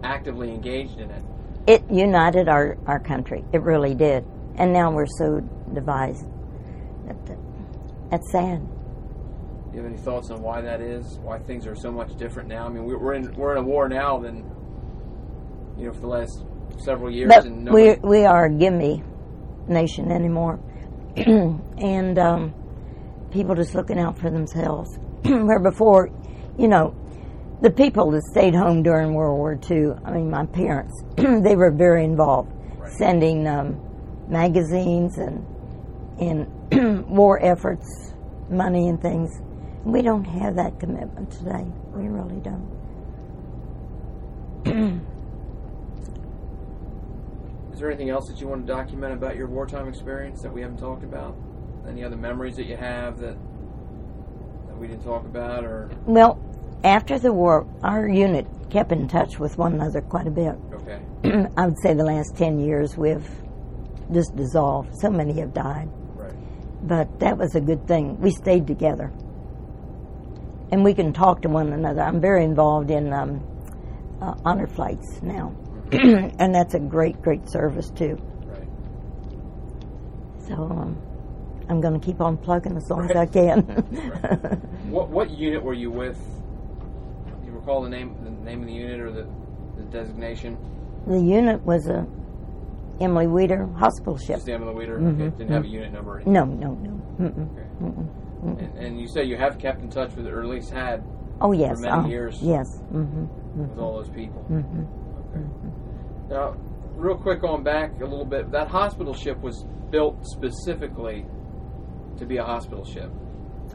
actively 0.05 0.53
engaged 0.53 1.01
in 1.01 1.11
it. 1.11 1.23
It 1.67 1.83
united 1.91 2.49
our, 2.49 2.79
our 2.87 3.01
country. 3.01 3.45
It 3.53 3.63
really 3.63 3.95
did. 3.97 4.25
And 4.57 4.73
now 4.73 4.93
we're 4.93 5.07
so 5.19 5.41
divided. 5.75 6.25
That- 7.07 7.37
That's 8.11 8.31
sad. 8.33 8.61
Do 9.71 9.77
you 9.77 9.83
have 9.85 9.93
any 9.93 10.01
thoughts 10.03 10.31
on 10.31 10.43
why 10.43 10.61
that 10.63 10.81
is? 10.81 11.19
Why 11.23 11.39
things 11.39 11.67
are 11.67 11.77
so 11.77 11.93
much 11.93 12.17
different 12.17 12.49
now? 12.49 12.67
I 12.67 12.69
mean, 12.71 12.85
we- 12.85 12.97
we're 12.97 13.15
in 13.15 13.33
we're 13.37 13.53
in 13.53 13.59
a 13.59 13.63
war 13.67 13.89
now 13.89 14.19
than 14.19 14.45
you 15.79 15.87
know 15.87 15.93
for 15.93 16.01
the 16.01 16.07
last 16.09 16.45
several 16.79 17.11
years, 17.11 17.29
But 17.29 17.45
and 17.45 17.71
we 17.73 17.95
we 18.03 18.25
are 18.25 18.47
a 18.47 18.51
gimme 18.51 19.03
nation 19.69 20.11
anymore, 20.11 20.59
and 21.17 22.19
um, 22.19 22.53
people 23.31 23.55
just 23.55 23.75
looking 23.77 23.99
out 23.99 24.19
for 24.19 24.29
themselves. 24.31 24.99
Where 25.23 25.61
before, 25.61 26.11
you 26.59 26.67
know, 26.67 26.95
the 27.63 27.71
people 27.71 28.11
that 28.11 28.23
stayed 28.25 28.55
home 28.57 28.83
during 28.83 29.15
World 29.15 29.39
War 29.39 29.59
II. 29.71 29.93
I 30.05 30.11
mean, 30.13 30.31
my 30.31 30.47
parents, 30.47 31.01
they 31.17 31.55
were 31.55 31.71
very 31.71 32.05
involved, 32.05 32.51
Right. 32.79 32.91
sending 32.95 33.47
um, 33.47 33.79
magazines 34.29 35.19
and 35.19 35.47
in 36.19 37.07
war 37.09 37.39
efforts, 37.45 38.15
money 38.51 38.89
and 38.89 39.01
things. 39.01 39.31
We 39.85 40.03
don't 40.03 40.25
have 40.25 40.57
that 40.57 40.79
commitment 40.79 41.31
today. 41.31 41.65
We 41.95 42.09
really 42.09 42.41
don't. 42.41 42.69
Is 47.73 47.79
there 47.79 47.89
anything 47.89 48.11
else 48.11 48.29
that 48.29 48.41
you 48.41 48.49
want 48.49 48.67
to 48.67 48.73
document 48.73 49.15
about 49.15 49.37
your 49.37 49.47
wartime 49.47 49.89
experience 49.89 50.43
that 50.43 50.53
we 50.53 50.61
haven't 50.61 50.79
talked 50.79 51.03
about? 51.03 51.35
Any 51.89 52.05
other 52.05 52.17
memories 52.17 52.57
that 52.57 52.67
you 52.67 52.77
have 52.77 53.19
that 53.21 53.37
that 54.69 54.77
we 54.77 54.87
didn't 54.87 55.03
talk 55.05 55.25
about, 55.25 55.65
or 55.65 55.89
Well, 56.05 56.39
after 56.85 57.19
the 57.19 57.33
war, 57.33 57.67
our 57.83 58.07
unit 58.07 58.47
kept 58.69 58.93
in 58.93 59.09
touch 59.09 59.39
with 59.39 59.57
one 59.57 59.73
another 59.75 60.03
quite 60.03 60.27
a 60.27 60.31
bit. 60.31 60.57
okay, 60.75 61.01
I 61.57 61.67
would 61.67 61.79
say 61.83 61.95
the 61.95 62.05
last 62.05 62.37
10 62.37 62.61
years 62.61 62.99
we've 62.99 63.29
just 64.13 64.37
dissolved. 64.37 64.91
So 65.01 65.09
many 65.11 65.33
have 65.41 65.55
died. 65.55 65.89
right, 66.15 66.35
But 66.83 67.19
that 67.21 67.39
was 67.39 67.55
a 67.55 67.61
good 67.61 67.87
thing. 67.89 68.21
We 68.21 68.31
stayed 68.31 68.67
together. 68.67 69.11
And 70.73 70.85
we 70.85 70.95
can 70.95 71.13
talk 71.13 71.43
to 71.43 71.49
one 71.49 71.73
another. 71.73 72.03
I'm 72.03 72.21
very 72.21 72.45
involved 72.45 72.91
in 72.91 73.13
um, 73.13 73.41
uh, 74.23 74.35
honor 74.45 74.67
flights 74.67 75.21
now. 75.23 75.55
and 75.93 76.55
that's 76.55 76.75
a 76.75 76.79
great, 76.79 77.21
great 77.23 77.49
service 77.51 77.91
too. 77.91 78.17
right. 78.47 78.69
So 80.47 80.55
um, 80.55 80.97
I'm 81.69 81.81
going 81.81 81.99
to 81.99 82.05
keep 82.05 82.21
on 82.21 82.37
plugging 82.37 82.77
as 82.77 82.89
long 82.89 83.11
as 83.11 83.17
I 83.17 83.21
Right. 83.25 83.33
can. 83.33 84.67
What 84.91 85.09
what 85.09 85.31
unit 85.31 85.63
were 85.63 85.73
you 85.75 85.89
with? 85.91 86.17
Do 86.19 87.47
you 87.47 87.53
recall 87.53 87.81
the 87.83 87.89
name 87.89 88.17
the 88.25 88.31
name 88.31 88.63
of 88.63 88.67
the 88.67 88.73
unit 88.75 88.99
or 89.01 89.13
the, 89.13 89.25
the 89.77 89.85
designation? 89.85 90.57
the 91.07 91.21
unit 91.21 91.63
was 91.65 91.87
a 91.87 92.05
Emily 93.01 93.27
Weder 93.29 93.67
hospital 93.79 94.19
ship. 94.19 94.37
Just 94.37 94.49
Emily 94.49 94.75
Weder. 94.75 94.99
Mhm, 94.99 95.15
Okay, 95.29 95.37
didn't 95.39 95.53
have 95.53 95.65
a 95.65 95.69
unit 95.69 95.93
number. 95.93 96.13
Or 96.15 96.17
anything. 96.17 96.33
No, 96.33 96.45
no, 96.45 96.75
no. 96.75 96.91
Mm-mm. 97.21 97.53
Okay. 97.53 97.69
Mm-mm. 97.83 98.09
And, 98.43 98.79
and 98.79 99.01
you 99.01 99.07
say 99.09 99.25
you 99.25 99.37
have 99.37 99.59
kept 99.59 99.83
in 99.83 99.91
touch 99.91 100.15
with, 100.15 100.27
or 100.27 100.41
at 100.43 100.49
least 100.49 100.71
had, 100.71 101.05
Oh 101.43 101.53
yes, 101.53 101.77
For 101.77 101.83
many 101.83 102.05
oh, 102.05 102.07
years. 102.09 102.39
Yes. 102.43 102.67
Mm-hmm. 102.93 103.27
with 103.71 103.79
all 103.79 103.97
those 103.97 104.11
people. 104.11 104.45
Mm-hmm. 104.51 104.83
Okay. 105.37 105.75
Now, 106.29 106.55
real 106.97 107.17
quick 107.17 107.43
on 107.45 107.63
back 107.63 107.93
a 108.01 108.05
little 108.05 108.25
bit, 108.27 108.51
that 108.53 108.69
hospital 108.69 109.15
ship 109.15 109.39
was 109.41 109.65
built 109.91 110.25
specifically 110.27 111.25
to 112.19 112.27
be 112.27 112.37
a 112.37 112.45
hospital 112.45 112.85
ship. 112.85 113.11